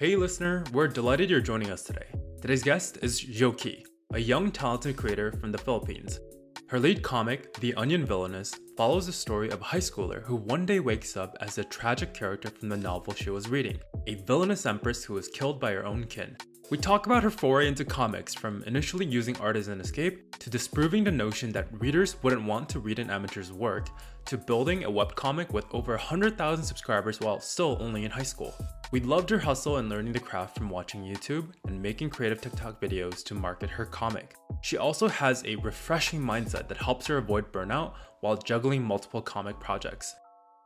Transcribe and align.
Hey 0.00 0.14
listener, 0.14 0.62
we're 0.72 0.86
delighted 0.86 1.28
you're 1.28 1.40
joining 1.40 1.72
us 1.72 1.82
today. 1.82 2.06
Today's 2.40 2.62
guest 2.62 2.98
is 3.02 3.20
Joki, 3.20 3.82
a 4.14 4.20
young 4.20 4.52
talented 4.52 4.96
creator 4.96 5.32
from 5.32 5.50
the 5.50 5.58
Philippines. 5.58 6.20
Her 6.68 6.78
lead 6.78 7.02
comic, 7.02 7.52
The 7.54 7.74
Onion 7.74 8.06
Villainess, 8.06 8.54
follows 8.76 9.06
the 9.06 9.12
story 9.12 9.50
of 9.50 9.60
a 9.60 9.64
high 9.64 9.78
schooler 9.78 10.22
who 10.22 10.36
one 10.36 10.64
day 10.64 10.78
wakes 10.78 11.16
up 11.16 11.36
as 11.40 11.58
a 11.58 11.64
tragic 11.64 12.14
character 12.14 12.48
from 12.48 12.68
the 12.68 12.76
novel 12.76 13.12
she 13.12 13.30
was 13.30 13.48
reading, 13.48 13.80
a 14.06 14.14
villainous 14.14 14.66
empress 14.66 15.02
who 15.02 15.18
is 15.18 15.26
killed 15.26 15.58
by 15.58 15.72
her 15.72 15.84
own 15.84 16.04
kin. 16.04 16.36
We 16.70 16.78
talk 16.78 17.06
about 17.06 17.24
her 17.24 17.30
foray 17.30 17.66
into 17.66 17.84
comics 17.84 18.32
from 18.32 18.62
initially 18.68 19.04
using 19.04 19.36
art 19.38 19.56
as 19.56 19.66
an 19.66 19.80
escape 19.80 20.38
to 20.38 20.48
disproving 20.48 21.02
the 21.02 21.10
notion 21.10 21.50
that 21.54 21.66
readers 21.72 22.22
wouldn't 22.22 22.44
want 22.44 22.68
to 22.68 22.78
read 22.78 23.00
an 23.00 23.10
amateur's 23.10 23.52
work 23.52 23.88
to 24.26 24.38
building 24.38 24.84
a 24.84 24.90
webcomic 24.90 25.52
with 25.52 25.66
over 25.72 25.94
100,000 25.94 26.64
subscribers 26.64 27.18
while 27.18 27.40
still 27.40 27.76
only 27.80 28.04
in 28.04 28.12
high 28.12 28.22
school. 28.22 28.54
We 28.90 29.00
loved 29.00 29.28
her 29.28 29.38
hustle 29.38 29.76
and 29.76 29.90
learning 29.90 30.14
the 30.14 30.18
craft 30.18 30.56
from 30.56 30.70
watching 30.70 31.02
YouTube 31.02 31.48
and 31.66 31.82
making 31.82 32.08
creative 32.08 32.40
TikTok 32.40 32.80
videos 32.80 33.22
to 33.24 33.34
market 33.34 33.68
her 33.68 33.84
comic. 33.84 34.34
She 34.62 34.78
also 34.78 35.08
has 35.08 35.44
a 35.44 35.56
refreshing 35.56 36.22
mindset 36.22 36.68
that 36.68 36.78
helps 36.78 37.06
her 37.08 37.18
avoid 37.18 37.52
burnout 37.52 37.92
while 38.20 38.38
juggling 38.38 38.82
multiple 38.82 39.20
comic 39.20 39.60
projects. 39.60 40.14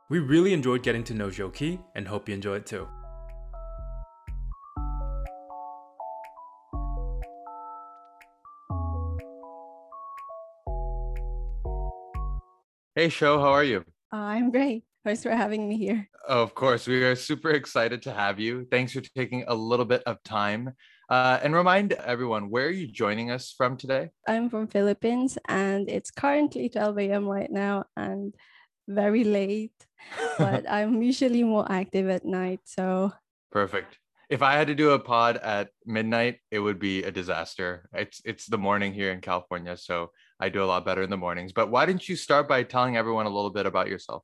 We 0.09 0.19
really 0.19 0.53
enjoyed 0.53 0.83
getting 0.83 1.03
to 1.05 1.13
know 1.13 1.27
Joki 1.27 1.83
and 1.95 2.07
hope 2.07 2.29
you 2.29 2.35
enjoy 2.35 2.55
it 2.55 2.65
too. 2.65 2.87
Hey, 12.95 13.09
show, 13.09 13.39
how 13.39 13.51
are 13.51 13.65
you? 13.65 13.83
I'm 14.13 14.49
great. 14.49 14.85
Thanks 15.03 15.23
for 15.23 15.31
having 15.31 15.67
me 15.67 15.77
here. 15.77 16.09
Of 16.27 16.55
course, 16.55 16.87
we 16.87 17.03
are 17.03 17.15
super 17.15 17.51
excited 17.51 18.01
to 18.03 18.13
have 18.13 18.39
you. 18.39 18.65
Thanks 18.71 18.93
for 18.93 19.01
taking 19.01 19.43
a 19.47 19.53
little 19.53 19.85
bit 19.85 20.01
of 20.05 20.23
time. 20.23 20.73
Uh, 21.09 21.39
and 21.43 21.53
remind 21.53 21.91
everyone, 21.93 22.49
where 22.49 22.67
are 22.67 22.71
you 22.71 22.87
joining 22.87 23.29
us 23.29 23.53
from 23.55 23.75
today? 23.75 24.09
I'm 24.27 24.49
from 24.49 24.67
Philippines 24.67 25.37
and 25.49 25.89
it's 25.89 26.09
currently 26.09 26.69
12 26.69 26.97
a.m. 26.99 27.27
right 27.27 27.51
now 27.51 27.83
and 27.97 28.33
very 28.87 29.25
late, 29.25 29.75
but 30.37 30.63
I'm 30.69 31.01
usually 31.01 31.43
more 31.43 31.69
active 31.69 32.07
at 32.09 32.23
night. 32.25 32.61
So 32.63 33.11
perfect. 33.51 33.99
If 34.29 34.41
I 34.41 34.53
had 34.53 34.67
to 34.67 34.75
do 34.75 34.91
a 34.91 34.99
pod 34.99 35.37
at 35.37 35.69
midnight, 35.85 36.39
it 36.49 36.59
would 36.59 36.79
be 36.79 37.03
a 37.03 37.11
disaster. 37.11 37.89
It's 37.93 38.21
it's 38.25 38.47
the 38.47 38.57
morning 38.57 38.93
here 38.93 39.11
in 39.11 39.19
California, 39.19 39.75
so 39.77 40.11
I 40.39 40.49
do 40.49 40.63
a 40.63 40.65
lot 40.65 40.85
better 40.85 41.03
in 41.03 41.09
the 41.09 41.17
mornings. 41.17 41.51
But 41.51 41.69
why 41.69 41.85
didn't 41.85 42.07
you 42.07 42.15
start 42.15 42.47
by 42.47 42.63
telling 42.63 42.95
everyone 42.95 43.25
a 43.25 43.29
little 43.29 43.51
bit 43.51 43.65
about 43.65 43.89
yourself? 43.89 44.23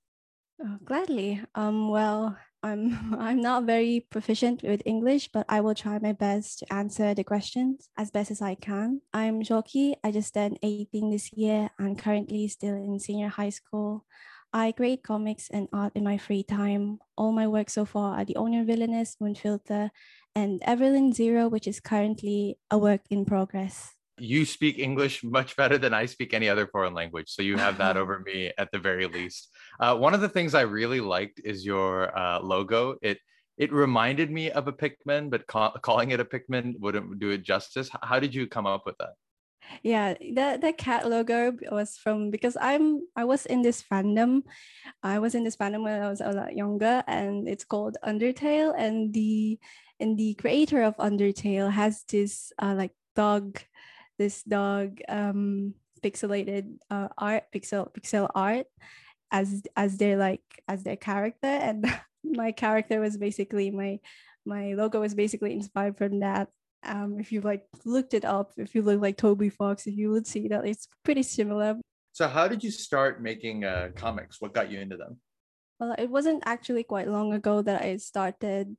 Oh, 0.62 0.78
gladly. 0.84 1.42
Um, 1.56 1.88
well, 1.90 2.38
I'm 2.64 3.16
I'm 3.20 3.40
not 3.42 3.64
very 3.64 4.06
proficient 4.12 4.62
with 4.64 4.82
English, 4.86 5.30
but 5.32 5.46
I 5.48 5.62
will 5.62 5.76
try 5.76 6.00
my 6.00 6.12
best 6.12 6.60
to 6.60 6.74
answer 6.74 7.14
the 7.14 7.24
questions 7.24 7.90
as 7.98 8.12
best 8.12 8.32
as 8.32 8.42
I 8.42 8.56
can. 8.56 9.02
I'm 9.14 9.42
Joki. 9.42 9.96
I 10.04 10.12
just 10.12 10.34
turned 10.34 10.60
18 10.62 11.12
this 11.12 11.32
year 11.32 11.70
and 11.80 11.98
currently 11.98 12.48
still 12.50 12.76
in 12.76 13.00
senior 13.00 13.30
high 13.30 13.52
school. 13.52 14.06
I 14.52 14.74
create 14.74 15.04
comics 15.04 15.50
and 15.50 15.70
art 15.72 15.94
in 15.96 16.04
my 16.04 16.18
free 16.18 16.44
time. 16.44 17.00
All 17.16 17.32
my 17.32 17.48
work 17.48 17.70
so 17.70 17.86
far 17.86 18.20
are 18.20 18.26
The 18.26 18.36
Onion 18.36 18.66
Villainess, 18.66 19.16
Moon 19.22 19.36
Filter, 19.36 19.92
and 20.36 20.60
Everlyn 20.62 21.14
Zero, 21.14 21.48
which 21.48 21.68
is 21.68 21.80
currently 21.80 22.58
a 22.72 22.78
work 22.78 23.02
in 23.10 23.26
progress 23.26 23.99
you 24.22 24.46
speak 24.46 24.80
English 24.80 25.24
much 25.24 25.56
better 25.56 25.78
than 25.78 25.94
I 25.94 26.06
speak 26.06 26.34
any 26.34 26.50
other 26.50 26.68
foreign 26.68 26.94
language. 26.94 27.30
So 27.30 27.42
you 27.42 27.58
have 27.58 27.78
that 27.78 27.98
over 28.02 28.20
me 28.20 28.52
at 28.58 28.72
the 28.72 28.80
very 28.80 29.08
least. 29.08 29.50
Uh, 29.80 29.96
one 29.96 30.14
of 30.14 30.22
the 30.22 30.30
things 30.30 30.54
I 30.54 30.62
really 30.62 31.02
liked 31.02 31.42
is 31.44 31.66
your 31.66 32.18
uh, 32.18 32.40
logo. 32.40 32.98
It 33.02 33.20
it 33.58 33.74
reminded 33.74 34.32
me 34.32 34.52
of 34.52 34.70
a 34.70 34.72
Pikmin, 34.72 35.30
but 35.30 35.46
ca- 35.46 35.78
calling 35.84 36.12
it 36.12 36.22
a 36.22 36.26
Pikmin 36.26 36.80
wouldn't 36.80 37.20
do 37.20 37.32
it 37.32 37.44
justice. 37.44 37.90
How 38.02 38.20
did 38.20 38.34
you 38.34 38.48
come 38.48 38.66
up 38.66 38.86
with 38.86 38.98
that? 39.00 39.16
Yeah, 39.84 40.14
the 40.14 40.58
the 40.60 40.74
cat 40.74 41.08
logo 41.08 41.54
was 41.72 41.98
from 41.98 42.32
because 42.32 42.58
I'm 42.60 43.02
I 43.16 43.26
was 43.26 43.46
in 43.46 43.62
this 43.62 43.84
fandom. 43.84 44.44
I 45.04 45.20
was 45.20 45.36
in 45.36 45.44
this 45.44 45.58
fandom 45.58 45.84
when 45.84 46.02
I 46.02 46.10
was 46.10 46.22
a 46.22 46.32
lot 46.32 46.56
younger, 46.56 47.04
and 47.08 47.48
it's 47.48 47.66
called 47.66 47.98
Undertale. 48.04 48.74
And 48.78 49.14
the 49.14 49.60
and 50.00 50.18
the 50.18 50.34
creator 50.36 50.82
of 50.84 50.98
Undertale 50.98 51.72
has 51.72 52.04
this 52.08 52.52
uh, 52.58 52.74
like 52.76 52.96
dog 53.16 53.60
this 54.20 54.44
dog 54.44 55.00
um, 55.10 55.74
pixelated 56.04 56.78
uh, 56.92 57.08
art, 57.18 57.46
pixel 57.56 57.92
pixel 57.92 58.30
art, 58.36 58.68
as 59.32 59.64
as 59.76 59.98
their 59.98 60.18
like 60.18 60.44
as 60.68 60.84
their 60.84 60.98
character, 60.98 61.48
and 61.48 61.90
my 62.24 62.52
character 62.52 63.00
was 63.00 63.18
basically 63.18 63.72
my 63.72 64.00
my 64.46 64.74
logo 64.74 65.00
was 65.00 65.16
basically 65.16 65.54
inspired 65.54 65.98
from 65.98 66.20
that. 66.20 66.50
Um, 66.84 67.20
if 67.20 67.32
you 67.32 67.42
like 67.42 67.66
looked 67.84 68.14
it 68.14 68.24
up, 68.24 68.52
if 68.58 68.76
you 68.76 68.84
look 68.84 69.02
like 69.02 69.18
Toby 69.18 69.50
Fox, 69.50 69.88
if 69.88 69.98
you 69.98 70.12
would 70.12 70.28
see 70.28 70.48
that 70.50 70.68
it's 70.68 70.88
pretty 71.04 71.24
similar. 71.24 71.76
So, 72.14 72.28
how 72.28 72.48
did 72.48 72.64
you 72.64 72.72
start 72.72 73.22
making 73.22 73.66
uh, 73.66 73.90
comics? 73.96 74.40
What 74.40 74.54
got 74.54 74.72
you 74.72 74.80
into 74.80 74.98
them? 74.98 75.18
Well, 75.80 75.96
it 75.98 76.10
wasn't 76.10 76.44
actually 76.46 76.84
quite 76.84 77.08
long 77.08 77.34
ago 77.34 77.62
that 77.62 77.82
I 77.82 77.98
started 77.98 78.76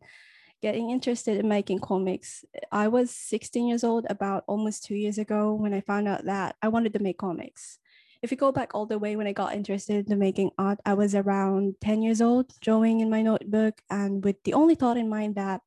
getting 0.63 0.91
interested 0.91 1.39
in 1.39 1.49
making 1.49 1.79
comics. 1.81 2.45
I 2.71 2.89
was 2.89 3.11
16 3.11 3.67
years 3.67 3.85
old 3.85 4.07
about 4.11 4.45
almost 4.47 4.85
two 4.85 4.95
years 4.95 5.19
ago 5.19 5.55
when 5.55 5.73
I 5.73 5.81
found 5.81 6.09
out 6.09 6.25
that 6.25 6.57
I 6.63 6.69
wanted 6.69 6.93
to 6.95 7.03
make 7.03 7.19
comics. 7.19 7.79
If 8.23 8.31
you 8.31 8.37
go 8.37 8.53
back 8.53 8.75
all 8.75 8.85
the 8.85 8.99
way 8.99 9.17
when 9.17 9.27
I 9.27 9.33
got 9.33 9.55
interested 9.55 10.11
in 10.11 10.19
making 10.19 10.51
art, 10.59 10.79
I 10.85 10.93
was 10.93 11.15
around 11.15 11.77
10 11.81 12.03
years 12.03 12.21
old, 12.21 12.53
drawing 12.61 13.01
in 13.01 13.09
my 13.09 13.23
notebook, 13.23 13.81
and 13.89 14.23
with 14.23 14.43
the 14.45 14.53
only 14.53 14.75
thought 14.75 14.99
in 14.99 15.09
mind 15.09 15.37
that 15.37 15.63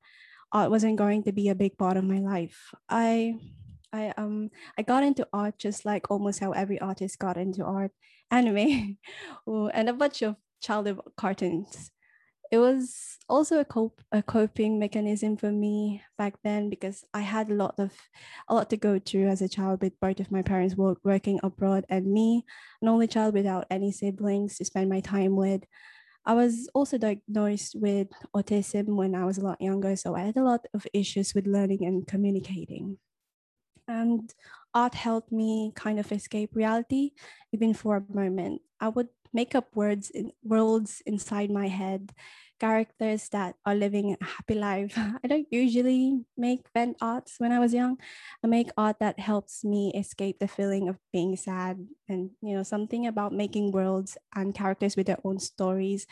art 0.51 0.69
wasn't 0.69 0.97
going 0.97 1.23
to 1.23 1.31
be 1.31 1.49
a 1.49 1.55
big 1.55 1.77
part 1.77 1.97
of 1.97 2.03
my 2.03 2.19
life. 2.19 2.73
I 2.87 3.35
I 3.91 4.13
um 4.17 4.49
I 4.77 4.83
got 4.83 5.03
into 5.03 5.27
art 5.33 5.57
just 5.57 5.85
like 5.85 6.11
almost 6.11 6.39
how 6.39 6.51
every 6.51 6.79
artist 6.79 7.17
got 7.17 7.37
into 7.37 7.63
art, 7.63 7.91
anime, 8.29 8.97
and 9.47 9.89
a 9.89 9.93
bunch 9.93 10.21
of 10.21 10.35
childhood 10.61 10.99
cartoons 11.17 11.91
it 12.53 12.59
was 12.59 13.17
also 13.27 13.59
a 13.59 13.65
cope 13.65 13.99
a 14.11 14.21
coping 14.21 14.77
mechanism 14.77 15.35
for 15.35 15.51
me 15.51 16.03
back 16.19 16.35
then 16.43 16.69
because 16.69 17.03
I 17.11 17.21
had 17.21 17.49
a 17.49 17.55
lot 17.55 17.73
of 17.79 17.91
a 18.47 18.53
lot 18.53 18.69
to 18.69 18.77
go 18.77 18.99
through 18.99 19.27
as 19.29 19.41
a 19.41 19.49
child 19.49 19.81
with 19.81 19.99
both 19.99 20.19
of 20.19 20.29
my 20.29 20.43
parents 20.43 20.75
work, 20.77 20.99
working 21.03 21.39
abroad 21.41 21.83
and 21.89 22.05
me, 22.05 22.45
an 22.79 22.89
only 22.89 23.07
child 23.07 23.33
without 23.33 23.65
any 23.71 23.91
siblings 23.91 24.57
to 24.57 24.65
spend 24.65 24.87
my 24.87 24.99
time 24.99 25.35
with. 25.35 25.63
I 26.27 26.35
was 26.35 26.69
also 26.75 26.99
diagnosed 26.99 27.75
with 27.79 28.09
autism 28.35 28.97
when 28.97 29.15
I 29.15 29.25
was 29.25 29.39
a 29.39 29.45
lot 29.45 29.59
younger, 29.59 29.95
so 29.95 30.15
I 30.15 30.21
had 30.21 30.37
a 30.37 30.43
lot 30.43 30.61
of 30.75 30.85
issues 30.93 31.33
with 31.33 31.47
learning 31.47 31.83
and 31.85 32.05
communicating. 32.05 32.99
And 33.87 34.33
art 34.73 34.93
helped 34.93 35.31
me 35.31 35.73
kind 35.75 35.99
of 35.99 36.11
escape 36.11 36.51
reality, 36.55 37.11
even 37.51 37.73
for 37.73 37.97
a 37.97 38.13
moment. 38.13 38.61
I 38.79 38.89
would 38.89 39.09
make 39.33 39.55
up 39.55 39.75
words 39.75 40.09
in 40.09 40.31
worlds 40.43 41.01
inside 41.05 41.49
my 41.51 41.67
head 41.67 42.13
characters 42.59 43.27
that 43.29 43.55
are 43.65 43.75
living 43.75 44.15
a 44.15 44.23
happy 44.23 44.55
life. 44.55 44.93
I 45.23 45.27
don't 45.27 45.47
usually 45.51 46.23
make 46.37 46.69
vent 46.73 46.95
arts 47.01 47.35
when 47.39 47.51
I 47.51 47.59
was 47.59 47.73
young. 47.73 47.97
I 48.43 48.47
make 48.47 48.69
art 48.77 48.99
that 48.99 49.19
helps 49.19 49.65
me 49.65 49.91
escape 49.95 50.39
the 50.39 50.47
feeling 50.47 50.87
of 50.87 50.99
being 51.11 51.35
sad 51.35 51.87
and 52.07 52.31
you 52.41 52.55
know 52.55 52.63
something 52.63 53.05
about 53.07 53.33
making 53.33 53.71
worlds 53.71 54.17
and 54.35 54.55
characters 54.55 54.95
with 54.95 55.07
their 55.07 55.19
own 55.25 55.39
stories 55.39 56.07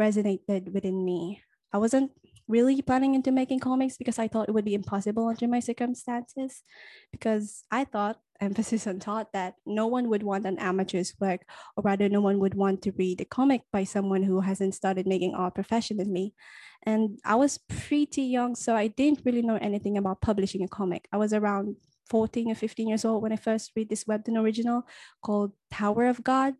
resonated 0.00 0.72
within 0.72 1.04
me. 1.04 1.42
I 1.72 1.78
wasn't 1.78 2.12
really 2.52 2.82
planning 2.82 3.14
into 3.14 3.32
making 3.32 3.60
comics 3.60 3.96
because 3.96 4.18
I 4.18 4.28
thought 4.28 4.48
it 4.48 4.52
would 4.52 4.68
be 4.68 4.74
impossible 4.74 5.26
under 5.26 5.48
my 5.48 5.60
circumstances 5.60 6.62
because 7.10 7.64
I 7.70 7.84
thought 7.84 8.20
emphasis 8.42 8.86
on 8.86 8.98
thought 9.00 9.32
that 9.32 9.54
no 9.64 9.86
one 9.86 10.10
would 10.10 10.22
want 10.22 10.44
an 10.44 10.58
amateur's 10.58 11.14
work, 11.20 11.42
or 11.76 11.82
rather, 11.84 12.08
no 12.08 12.20
one 12.20 12.40
would 12.40 12.54
want 12.54 12.82
to 12.82 12.92
read 12.98 13.20
a 13.20 13.24
comic 13.24 13.62
by 13.72 13.84
someone 13.84 14.24
who 14.24 14.40
hasn't 14.40 14.74
started 14.74 15.06
making 15.06 15.34
art 15.34 15.54
professionally. 15.54 16.34
And 16.82 17.18
I 17.24 17.36
was 17.36 17.58
pretty 17.68 18.22
young, 18.22 18.56
so 18.56 18.74
I 18.74 18.88
didn't 18.88 19.22
really 19.24 19.42
know 19.42 19.58
anything 19.62 19.96
about 19.96 20.20
publishing 20.20 20.64
a 20.64 20.68
comic. 20.68 21.06
I 21.12 21.16
was 21.16 21.32
around 21.32 21.76
14 22.10 22.50
or 22.50 22.56
15 22.56 22.88
years 22.88 23.04
old 23.04 23.22
when 23.22 23.32
I 23.32 23.36
first 23.36 23.70
read 23.76 23.88
this 23.88 24.04
webtoon 24.04 24.36
original 24.36 24.82
called 25.22 25.52
Tower 25.70 26.06
of 26.06 26.24
God. 26.24 26.54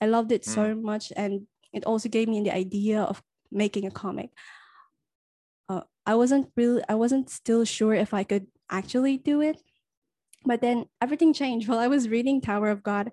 I 0.00 0.06
loved 0.06 0.32
it 0.32 0.42
mm. 0.42 0.54
so 0.54 0.74
much, 0.74 1.12
and 1.16 1.46
it 1.72 1.84
also 1.84 2.08
gave 2.08 2.28
me 2.28 2.42
the 2.42 2.54
idea 2.54 3.02
of 3.02 3.22
making 3.50 3.86
a 3.86 3.90
comic. 3.90 4.30
I 6.08 6.16
wasn't 6.16 6.48
really, 6.56 6.82
I 6.88 6.96
wasn't 6.96 7.28
still 7.28 7.64
sure 7.64 7.92
if 7.92 8.14
I 8.14 8.24
could 8.24 8.46
actually 8.70 9.18
do 9.18 9.42
it 9.42 9.60
but 10.44 10.60
then 10.60 10.86
everything 11.00 11.32
changed 11.32 11.68
while 11.68 11.78
I 11.78 11.88
was 11.88 12.08
reading 12.08 12.40
Tower 12.40 12.70
of 12.70 12.82
God. 12.82 13.12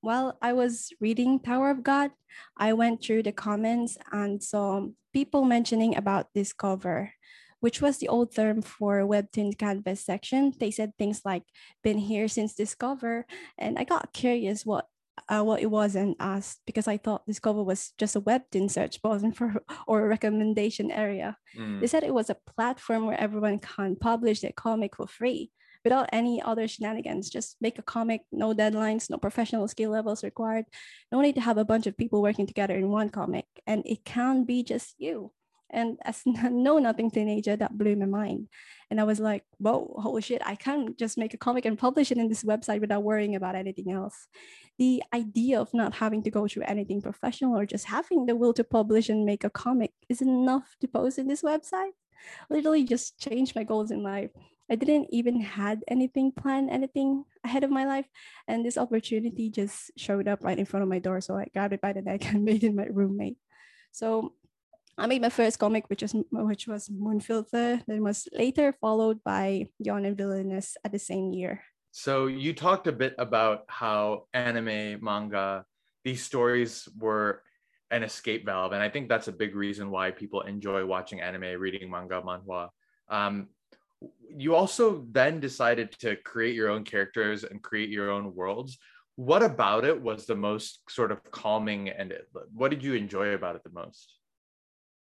While 0.00 0.38
I 0.40 0.52
was 0.52 0.92
reading 1.00 1.40
Tower 1.40 1.70
of 1.70 1.82
God, 1.82 2.12
I 2.56 2.72
went 2.72 3.02
through 3.02 3.24
the 3.24 3.32
comments 3.32 3.98
and 4.12 4.42
saw 4.42 4.86
people 5.12 5.44
mentioning 5.44 5.96
about 5.96 6.32
Discover, 6.34 7.12
which 7.58 7.82
was 7.82 7.98
the 7.98 8.08
old 8.08 8.32
term 8.32 8.62
for 8.62 9.00
Webtoon 9.00 9.58
Canvas 9.58 10.04
section. 10.04 10.52
They 10.60 10.70
said 10.70 10.92
things 10.96 11.22
like, 11.24 11.42
been 11.82 11.98
here 11.98 12.28
since 12.28 12.54
Discover. 12.54 13.26
And 13.58 13.76
I 13.76 13.82
got 13.82 14.12
curious 14.12 14.64
what 14.64 14.86
uh, 15.28 15.42
what 15.42 15.60
it 15.60 15.70
was 15.70 15.94
and 15.94 16.14
asked 16.20 16.60
because 16.66 16.88
I 16.88 16.96
thought 16.96 17.26
Discover 17.26 17.62
was 17.62 17.92
just 17.98 18.16
a 18.16 18.20
webtoon 18.20 18.70
search 18.70 19.00
button 19.02 19.32
for 19.32 19.54
or 19.86 20.04
a 20.04 20.08
recommendation 20.08 20.90
area. 20.90 21.36
Mm. 21.56 21.80
They 21.80 21.86
said 21.86 22.04
it 22.04 22.14
was 22.14 22.30
a 22.30 22.36
platform 22.56 23.06
where 23.06 23.20
everyone 23.20 23.58
can 23.58 23.96
publish 23.96 24.40
their 24.40 24.52
comic 24.52 24.96
for 24.96 25.06
free 25.06 25.50
without 25.84 26.08
any 26.12 26.42
other 26.42 26.68
shenanigans. 26.68 27.30
Just 27.30 27.56
make 27.60 27.78
a 27.78 27.82
comic, 27.82 28.22
no 28.32 28.54
deadlines, 28.54 29.10
no 29.10 29.18
professional 29.18 29.68
skill 29.68 29.90
levels 29.90 30.24
required. 30.24 30.64
No 31.12 31.20
need 31.20 31.34
to 31.36 31.40
have 31.40 31.58
a 31.58 31.64
bunch 31.64 31.86
of 31.86 31.96
people 31.96 32.22
working 32.22 32.46
together 32.46 32.76
in 32.76 32.88
one 32.88 33.10
comic, 33.10 33.46
and 33.66 33.82
it 33.86 34.04
can 34.04 34.44
be 34.44 34.62
just 34.62 34.94
you. 34.98 35.32
And 35.70 35.98
as 36.04 36.22
know 36.26 36.78
nothing 36.78 37.10
teenager, 37.10 37.56
that 37.56 37.76
blew 37.76 37.96
my 37.96 38.06
mind. 38.06 38.48
And 38.90 39.00
I 39.00 39.04
was 39.04 39.20
like, 39.20 39.44
whoa, 39.58 39.94
holy 39.98 40.22
shit, 40.22 40.42
I 40.44 40.54
can't 40.54 40.98
just 40.98 41.18
make 41.18 41.34
a 41.34 41.38
comic 41.38 41.64
and 41.66 41.78
publish 41.78 42.10
it 42.10 42.18
in 42.18 42.28
this 42.28 42.42
website 42.42 42.80
without 42.80 43.02
worrying 43.02 43.36
about 43.36 43.54
anything 43.54 43.92
else. 43.92 44.28
The 44.78 45.02
idea 45.14 45.60
of 45.60 45.74
not 45.74 45.94
having 45.94 46.22
to 46.22 46.30
go 46.30 46.48
through 46.48 46.64
anything 46.64 47.02
professional 47.02 47.56
or 47.58 47.66
just 47.66 47.86
having 47.86 48.26
the 48.26 48.36
will 48.36 48.54
to 48.54 48.64
publish 48.64 49.08
and 49.08 49.26
make 49.26 49.44
a 49.44 49.50
comic 49.50 49.92
is 50.08 50.22
enough 50.22 50.76
to 50.80 50.88
post 50.88 51.18
in 51.18 51.28
this 51.28 51.42
website. 51.42 51.92
Literally 52.48 52.84
just 52.84 53.18
changed 53.18 53.54
my 53.54 53.64
goals 53.64 53.90
in 53.90 54.02
life. 54.02 54.30
I 54.70 54.76
didn't 54.76 55.08
even 55.10 55.40
had 55.40 55.82
anything 55.88 56.32
planned, 56.32 56.70
anything 56.70 57.24
ahead 57.44 57.64
of 57.64 57.70
my 57.70 57.86
life. 57.86 58.06
And 58.46 58.64
this 58.64 58.76
opportunity 58.76 59.50
just 59.50 59.90
showed 59.96 60.28
up 60.28 60.44
right 60.44 60.58
in 60.58 60.66
front 60.66 60.82
of 60.82 60.88
my 60.88 60.98
door. 60.98 61.20
So 61.20 61.36
I 61.36 61.46
grabbed 61.52 61.74
it 61.74 61.80
by 61.80 61.92
the 61.92 62.02
neck 62.02 62.26
and 62.32 62.44
made 62.44 62.64
it 62.64 62.74
my 62.74 62.86
roommate. 62.86 63.38
So 63.92 64.34
I 64.98 65.06
made 65.06 65.22
my 65.22 65.30
first 65.30 65.58
comic, 65.60 65.88
which 65.88 66.02
was 66.02 66.14
which 66.30 66.66
was 66.66 66.88
Moonfilter. 66.88 67.82
Then 67.86 68.02
was 68.02 68.28
later 68.32 68.74
followed 68.80 69.22
by 69.22 69.68
Onion 69.88 70.16
Villainess 70.16 70.76
at 70.84 70.90
the 70.90 70.98
same 70.98 71.32
year. 71.32 71.62
So 71.92 72.26
you 72.26 72.52
talked 72.52 72.86
a 72.88 72.92
bit 72.92 73.14
about 73.16 73.64
how 73.68 74.26
anime, 74.34 75.02
manga, 75.02 75.64
these 76.04 76.22
stories 76.22 76.88
were 76.98 77.42
an 77.90 78.02
escape 78.02 78.44
valve, 78.44 78.72
and 78.72 78.82
I 78.82 78.90
think 78.90 79.08
that's 79.08 79.28
a 79.28 79.32
big 79.32 79.54
reason 79.54 79.90
why 79.90 80.10
people 80.10 80.42
enjoy 80.42 80.84
watching 80.84 81.20
anime, 81.20 81.58
reading 81.58 81.90
manga, 81.90 82.20
manhwa. 82.20 82.68
Um, 83.08 83.48
you 84.28 84.54
also 84.54 85.06
then 85.10 85.40
decided 85.40 85.92
to 86.00 86.16
create 86.16 86.54
your 86.54 86.68
own 86.68 86.84
characters 86.84 87.44
and 87.44 87.62
create 87.62 87.88
your 87.88 88.10
own 88.10 88.34
worlds. 88.34 88.78
What 89.16 89.42
about 89.42 89.84
it 89.84 90.00
was 90.00 90.26
the 90.26 90.36
most 90.36 90.80
sort 90.90 91.10
of 91.10 91.22
calming, 91.30 91.88
and 91.88 92.12
what 92.52 92.70
did 92.70 92.84
you 92.84 92.94
enjoy 92.94 93.30
about 93.30 93.56
it 93.56 93.64
the 93.64 93.70
most? 93.70 94.17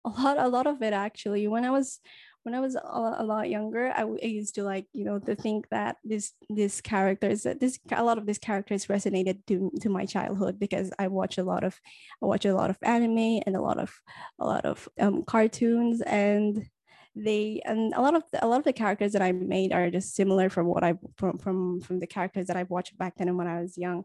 A 0.05 0.09
lot 0.09 0.37
a 0.37 0.47
lot 0.47 0.67
of 0.67 0.81
it 0.81 0.93
actually 0.93 1.47
when 1.47 1.65
i 1.65 1.71
was 1.71 1.99
when 2.43 2.53
i 2.53 2.59
was 2.59 2.75
a, 2.75 3.23
lot 3.23 3.49
younger 3.49 3.91
I, 3.91 4.03
I 4.03 4.27
used 4.27 4.53
to 4.55 4.63
like 4.63 4.85
you 4.93 5.03
know 5.03 5.17
to 5.19 5.35
think 5.35 5.67
that 5.69 5.97
this 6.03 6.33
this 6.49 6.79
characters 6.79 7.43
that 7.43 7.59
this 7.59 7.79
a 7.91 8.03
lot 8.03 8.19
of 8.19 8.27
these 8.27 8.37
characters 8.37 8.85
resonated 8.85 9.45
to, 9.47 9.71
to 9.81 9.89
my 9.89 10.05
childhood 10.05 10.59
because 10.59 10.91
i 10.99 11.07
watch 11.07 11.39
a 11.39 11.43
lot 11.43 11.63
of 11.63 11.79
i 12.21 12.25
watch 12.25 12.45
a 12.45 12.53
lot 12.53 12.69
of 12.69 12.77
anime 12.83 13.41
and 13.45 13.55
a 13.55 13.61
lot 13.61 13.79
of 13.79 13.99
a 14.39 14.45
lot 14.45 14.63
of 14.63 14.87
um, 14.99 15.23
cartoons 15.23 16.01
and 16.01 16.69
they 17.15 17.61
and 17.65 17.93
a 17.95 18.01
lot 18.01 18.15
of 18.15 18.23
the, 18.31 18.45
a 18.45 18.47
lot 18.47 18.59
of 18.59 18.65
the 18.65 18.73
characters 18.73 19.13
that 19.13 19.21
I 19.21 19.31
made 19.31 19.71
are 19.71 19.89
just 19.89 20.15
similar 20.15 20.49
from 20.49 20.67
what 20.67 20.83
I 20.83 20.95
from 21.15 21.37
from 21.37 21.79
from 21.81 21.99
the 21.99 22.07
characters 22.07 22.47
that 22.47 22.57
I've 22.57 22.69
watched 22.69 22.97
back 22.97 23.13
then 23.17 23.35
when 23.37 23.47
I 23.47 23.61
was 23.61 23.77
young. 23.77 24.03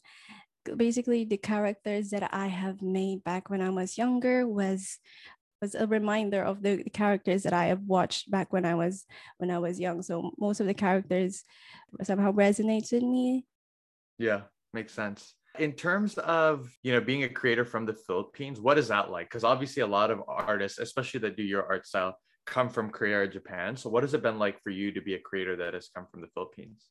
Basically, 0.77 1.25
the 1.25 1.39
characters 1.39 2.11
that 2.11 2.33
I 2.33 2.47
have 2.47 2.83
made 2.83 3.25
back 3.25 3.51
when 3.51 3.63
I 3.63 3.71
was 3.71 3.99
younger 3.99 4.47
was 4.47 4.99
was 5.61 5.75
a 5.75 5.87
reminder 5.87 6.43
of 6.43 6.63
the 6.63 6.85
characters 6.85 7.43
that 7.43 7.53
I 7.53 7.67
have 7.67 7.83
watched 7.83 8.31
back 8.31 8.53
when 8.53 8.65
I 8.65 8.75
was 8.75 9.05
when 9.39 9.51
I 9.51 9.59
was 9.59 9.79
young. 9.79 10.03
So 10.03 10.33
most 10.39 10.61
of 10.61 10.67
the 10.67 10.75
characters 10.75 11.45
somehow 12.03 12.33
resonates 12.33 12.93
with 12.93 13.03
me. 13.03 13.45
Yeah, 14.19 14.43
makes 14.73 14.93
sense. 14.93 15.35
In 15.59 15.73
terms 15.73 16.17
of 16.19 16.71
you 16.83 16.93
know 16.93 17.01
being 17.01 17.25
a 17.25 17.29
creator 17.29 17.65
from 17.65 17.85
the 17.85 17.95
Philippines, 17.95 18.61
what 18.61 18.79
is 18.79 18.89
that 18.89 19.11
like? 19.11 19.29
Because 19.29 19.45
obviously 19.45 19.83
a 19.83 19.87
lot 19.87 20.11
of 20.11 20.23
artists, 20.29 20.79
especially 20.79 21.21
that 21.21 21.37
do 21.37 21.43
your 21.43 21.67
art 21.67 21.87
style, 21.87 22.17
come 22.47 22.69
from 22.69 22.91
Korea 22.91 23.21
or 23.21 23.27
Japan. 23.27 23.77
So 23.77 23.91
what 23.91 24.03
has 24.03 24.15
it 24.15 24.23
been 24.23 24.39
like 24.39 24.63
for 24.63 24.71
you 24.71 24.93
to 24.93 25.01
be 25.01 25.15
a 25.15 25.21
creator 25.21 25.57
that 25.57 25.75
has 25.75 25.91
come 25.95 26.07
from 26.11 26.21
the 26.21 26.29
Philippines? 26.35 26.87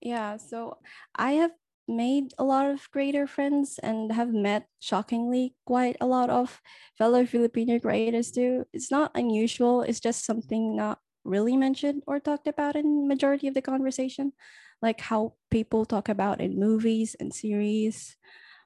Yeah, 0.00 0.38
so 0.38 0.78
I 1.14 1.32
have 1.32 1.52
made 1.90 2.32
a 2.38 2.44
lot 2.44 2.70
of 2.70 2.90
greater 2.90 3.26
friends 3.26 3.78
and 3.82 4.12
have 4.12 4.32
met 4.32 4.66
shockingly 4.78 5.54
quite 5.66 5.96
a 6.00 6.06
lot 6.06 6.30
of 6.30 6.60
fellow 6.96 7.26
Filipino 7.26 7.78
creators 7.78 8.30
too. 8.30 8.66
It's 8.72 8.90
not 8.90 9.10
unusual, 9.14 9.82
it's 9.82 10.00
just 10.00 10.24
something 10.24 10.76
not 10.76 10.98
really 11.24 11.56
mentioned 11.56 12.02
or 12.06 12.20
talked 12.20 12.46
about 12.46 12.76
in 12.76 13.08
majority 13.08 13.48
of 13.48 13.54
the 13.54 13.62
conversation, 13.62 14.32
like 14.80 15.00
how 15.00 15.34
people 15.50 15.84
talk 15.84 16.08
about 16.08 16.40
in 16.40 16.58
movies 16.58 17.16
and 17.18 17.34
series. 17.34 18.16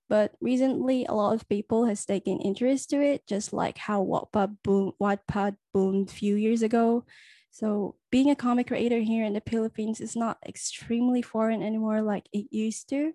But 0.09 0.33
recently, 0.41 1.07
a 1.07 1.15
lot 1.15 1.35
of 1.35 1.49
people 1.49 1.87
has 1.87 2.05
taken 2.05 2.39
interest 2.41 2.91
to 2.91 3.01
it, 3.01 3.27
just 3.27 3.53
like 3.53 3.79
how 3.79 4.05
Wattpad, 4.05 4.59
boom, 4.63 4.93
Wattpad 5.01 5.57
boomed 5.73 6.11
few 6.11 6.37
years 6.37 6.63
ago. 6.63 7.05
So 7.51 7.97
being 8.15 8.31
a 8.31 8.37
comic 8.37 8.69
creator 8.69 9.01
here 9.01 9.25
in 9.25 9.33
the 9.33 9.43
Philippines 9.51 10.01
is 10.01 10.15
not 10.15 10.39
extremely 10.47 11.21
foreign 11.21 11.65
anymore 11.65 12.01
like 12.01 12.29
it 12.33 12.47
used 12.53 12.89
to. 12.89 13.13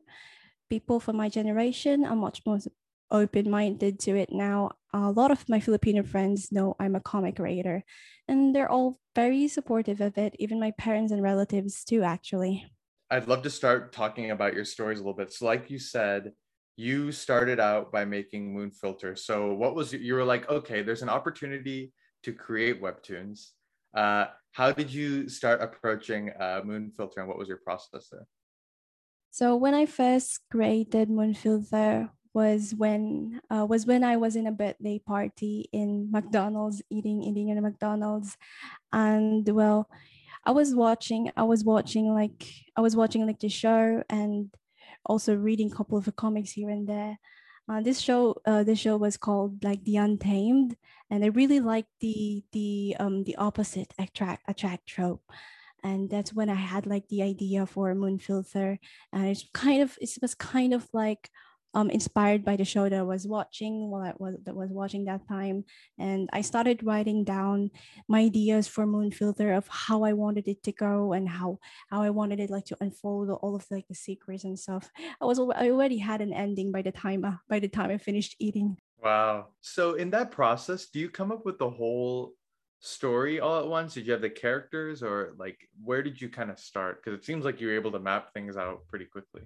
People 0.69 0.99
from 0.99 1.15
my 1.15 1.29
generation 1.29 2.03
are 2.03 2.17
much 2.17 2.41
more 2.45 2.59
open-minded 3.09 3.97
to 3.97 4.17
it 4.17 4.27
now. 4.29 4.71
A 4.91 5.09
lot 5.09 5.31
of 5.31 5.47
my 5.47 5.61
Filipino 5.61 6.03
friends 6.03 6.51
know 6.51 6.75
I'm 6.81 6.97
a 6.97 6.99
comic 6.99 7.37
creator 7.37 7.85
and 8.27 8.53
they're 8.53 8.69
all 8.69 8.99
very 9.15 9.47
supportive 9.47 10.01
of 10.01 10.17
it, 10.17 10.35
even 10.37 10.59
my 10.59 10.71
parents 10.71 11.13
and 11.13 11.23
relatives 11.23 11.85
too 11.85 12.03
actually. 12.03 12.65
I'd 13.09 13.29
love 13.29 13.43
to 13.43 13.49
start 13.49 13.93
talking 13.93 14.31
about 14.31 14.53
your 14.53 14.65
stories 14.65 14.99
a 14.99 15.01
little 15.01 15.13
bit. 15.13 15.31
So 15.31 15.45
like 15.45 15.69
you 15.69 15.79
said, 15.79 16.33
you 16.75 17.13
started 17.13 17.61
out 17.61 17.89
by 17.89 18.03
making 18.03 18.53
Moon 18.53 18.71
Filter. 18.71 19.15
So 19.15 19.53
what 19.53 19.75
was 19.75 19.93
you 19.93 20.13
were 20.15 20.25
like, 20.25 20.49
okay, 20.49 20.81
there's 20.81 21.03
an 21.03 21.07
opportunity 21.07 21.93
to 22.23 22.33
create 22.33 22.81
webtoons 22.81 23.51
uh, 23.95 24.25
how 24.51 24.71
did 24.71 24.91
you 24.91 25.29
start 25.29 25.61
approaching 25.61 26.31
uh, 26.39 26.61
Moonfilter 26.65 27.17
and 27.17 27.27
what 27.27 27.37
was 27.37 27.47
your 27.47 27.57
process 27.57 28.09
there? 28.11 28.27
So 29.31 29.55
when 29.55 29.73
I 29.73 29.85
first 29.85 30.41
created 30.51 31.09
Moonfilter 31.09 32.09
was 32.33 32.73
when 32.75 33.41
uh, 33.49 33.65
was 33.65 33.85
when 33.85 34.03
I 34.03 34.17
was 34.17 34.35
in 34.35 34.47
a 34.47 34.51
birthday 34.51 34.99
party 34.99 35.69
in 35.71 36.11
McDonald's 36.11 36.81
eating 36.89 37.23
eating 37.23 37.49
in 37.49 37.57
a 37.57 37.61
McDonald's, 37.61 38.37
and 38.91 39.47
well, 39.49 39.89
I 40.45 40.51
was 40.51 40.75
watching 40.75 41.31
I 41.35 41.43
was 41.43 41.63
watching 41.63 42.13
like 42.13 42.45
I 42.75 42.81
was 42.81 42.95
watching 42.95 43.25
like 43.25 43.39
the 43.39 43.49
show 43.49 44.03
and 44.09 44.53
also 45.05 45.35
reading 45.35 45.71
a 45.71 45.75
couple 45.75 45.97
of 45.97 46.15
comics 46.15 46.51
here 46.51 46.69
and 46.69 46.87
there, 46.87 47.17
uh, 47.69 47.81
this 47.81 47.99
show, 47.99 48.35
uh, 48.45 48.63
this 48.63 48.79
show 48.79 48.97
was 48.97 49.17
called 49.17 49.63
like 49.63 49.83
The 49.83 49.97
Untamed, 49.97 50.75
and 51.09 51.23
I 51.23 51.27
really 51.27 51.59
liked 51.59 51.91
the 52.01 52.43
the 52.51 52.95
um 52.99 53.23
the 53.23 53.35
opposite 53.35 53.93
attract 53.99 54.43
attract 54.47 54.87
trope, 54.87 55.21
and 55.83 56.09
that's 56.09 56.33
when 56.33 56.49
I 56.49 56.55
had 56.55 56.87
like 56.87 57.07
the 57.09 57.21
idea 57.21 57.65
for 57.65 57.93
Moonfilter, 57.93 58.79
and 59.13 59.27
it's 59.27 59.45
kind 59.53 59.83
of 59.83 59.97
it 60.01 60.09
was 60.21 60.33
kind 60.33 60.73
of 60.73 60.87
like 60.93 61.29
um, 61.73 61.89
inspired 61.89 62.43
by 62.43 62.55
the 62.55 62.65
show 62.65 62.89
that 62.89 62.97
I 62.97 63.03
was 63.03 63.27
watching 63.27 63.89
while 63.89 64.01
I 64.01 64.13
was 64.17 64.35
that 64.43 64.55
was 64.55 64.71
watching 64.71 65.05
that 65.05 65.27
time, 65.27 65.65
and 65.97 66.29
I 66.33 66.41
started 66.41 66.83
writing 66.83 67.23
down 67.23 67.71
my 68.07 68.21
ideas 68.21 68.67
for 68.67 68.85
Moon 68.85 69.11
Filter 69.11 69.53
of 69.53 69.67
how 69.67 70.03
I 70.03 70.13
wanted 70.13 70.47
it 70.47 70.63
to 70.63 70.71
go 70.71 71.13
and 71.13 71.29
how 71.29 71.59
how 71.89 72.01
I 72.01 72.09
wanted 72.09 72.39
it 72.39 72.49
like 72.49 72.65
to 72.65 72.77
unfold 72.81 73.29
all 73.29 73.55
of 73.55 73.65
like 73.69 73.87
the 73.87 73.95
secrets 73.95 74.43
and 74.43 74.57
stuff. 74.57 74.89
I 75.21 75.25
was 75.25 75.39
I 75.39 75.69
already 75.69 75.97
had 75.97 76.21
an 76.21 76.33
ending 76.33 76.71
by 76.71 76.81
the 76.81 76.91
time 76.91 77.23
uh, 77.25 77.37
by 77.47 77.59
the 77.59 77.69
time 77.69 77.91
I 77.91 77.97
finished 77.97 78.35
eating. 78.39 78.77
Wow! 79.01 79.47
So 79.61 79.93
in 79.93 80.09
that 80.11 80.31
process, 80.31 80.87
do 80.87 80.99
you 80.99 81.09
come 81.09 81.31
up 81.31 81.45
with 81.45 81.59
the 81.59 81.69
whole 81.69 82.33
story 82.79 83.39
all 83.39 83.59
at 83.59 83.67
once? 83.67 83.93
Did 83.93 84.07
you 84.07 84.13
have 84.13 84.21
the 84.21 84.29
characters, 84.29 85.03
or 85.03 85.35
like 85.37 85.69
where 85.83 86.01
did 86.01 86.19
you 86.19 86.29
kind 86.29 86.49
of 86.49 86.59
start? 86.59 87.03
Because 87.03 87.17
it 87.17 87.25
seems 87.25 87.45
like 87.45 87.61
you 87.61 87.67
were 87.67 87.75
able 87.75 87.91
to 87.91 87.99
map 87.99 88.33
things 88.33 88.57
out 88.57 88.87
pretty 88.87 89.05
quickly. 89.05 89.43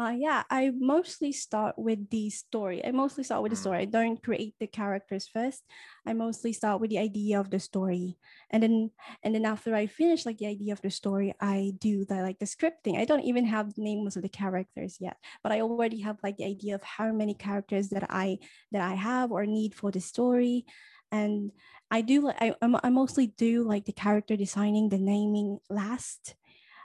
Uh, 0.00 0.14
yeah, 0.16 0.42
I 0.50 0.72
mostly 0.74 1.30
start 1.32 1.78
with 1.78 2.08
the 2.10 2.30
story. 2.30 2.84
I 2.84 2.90
mostly 2.90 3.22
start 3.24 3.42
with 3.42 3.50
the 3.50 3.56
story. 3.56 3.78
I 3.78 3.84
don't 3.84 4.20
create 4.22 4.54
the 4.58 4.66
characters 4.66 5.28
first. 5.28 5.62
I 6.06 6.12
mostly 6.14 6.52
start 6.52 6.80
with 6.80 6.90
the 6.90 6.98
idea 6.98 7.38
of 7.38 7.50
the 7.50 7.60
story, 7.60 8.16
and 8.50 8.62
then 8.62 8.90
and 9.22 9.34
then 9.34 9.44
after 9.44 9.76
I 9.76 9.86
finish 9.86 10.24
like 10.26 10.38
the 10.38 10.48
idea 10.48 10.72
of 10.72 10.80
the 10.80 10.90
story, 10.90 11.34
I 11.40 11.74
do 11.78 12.04
the 12.06 12.16
like 12.22 12.38
the 12.40 12.46
scripting. 12.46 12.96
I 12.98 13.04
don't 13.04 13.22
even 13.28 13.44
have 13.44 13.74
the 13.74 13.82
names 13.84 14.16
of 14.16 14.22
the 14.22 14.28
characters 14.32 14.96
yet, 14.98 15.18
but 15.42 15.52
I 15.52 15.60
already 15.60 16.00
have 16.00 16.18
like 16.24 16.38
the 16.38 16.46
idea 16.46 16.74
of 16.74 16.82
how 16.82 17.12
many 17.12 17.34
characters 17.34 17.90
that 17.90 18.06
I 18.10 18.38
that 18.72 18.82
I 18.82 18.94
have 18.94 19.30
or 19.30 19.46
need 19.46 19.74
for 19.74 19.92
the 19.92 20.00
story, 20.00 20.64
and 21.12 21.52
I 21.90 22.00
do 22.00 22.22
like 22.22 22.40
I 22.40 22.56
I 22.82 22.88
mostly 22.88 23.28
do 23.28 23.62
like 23.62 23.84
the 23.84 23.92
character 23.92 24.36
designing, 24.36 24.88
the 24.88 24.98
naming 24.98 25.60
last 25.68 26.34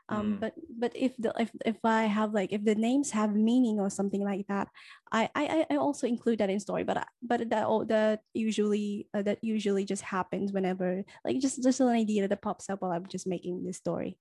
um 0.09 0.33
mm. 0.33 0.39
but 0.39 0.53
but 0.79 0.91
if 0.95 1.15
the 1.17 1.33
if, 1.39 1.51
if 1.65 1.77
i 1.83 2.03
have 2.03 2.33
like 2.33 2.51
if 2.53 2.63
the 2.63 2.75
names 2.75 3.11
have 3.11 3.35
meaning 3.35 3.79
or 3.79 3.89
something 3.89 4.23
like 4.23 4.45
that 4.47 4.67
i 5.11 5.29
i, 5.35 5.65
I 5.69 5.75
also 5.75 6.07
include 6.07 6.39
that 6.39 6.49
in 6.49 6.59
story 6.59 6.83
but 6.83 7.07
but 7.21 7.49
that 7.49 7.65
all 7.65 7.85
that 7.85 8.21
usually 8.33 9.07
uh, 9.13 9.21
that 9.23 9.39
usually 9.41 9.85
just 9.85 10.03
happens 10.03 10.51
whenever 10.51 11.03
like 11.25 11.39
just 11.39 11.61
just 11.61 11.79
an 11.79 11.89
idea 11.89 12.27
that 12.27 12.41
pops 12.41 12.69
up 12.69 12.81
while 12.81 12.91
i'm 12.91 13.07
just 13.07 13.27
making 13.27 13.63
this 13.65 13.77
story 13.77 14.17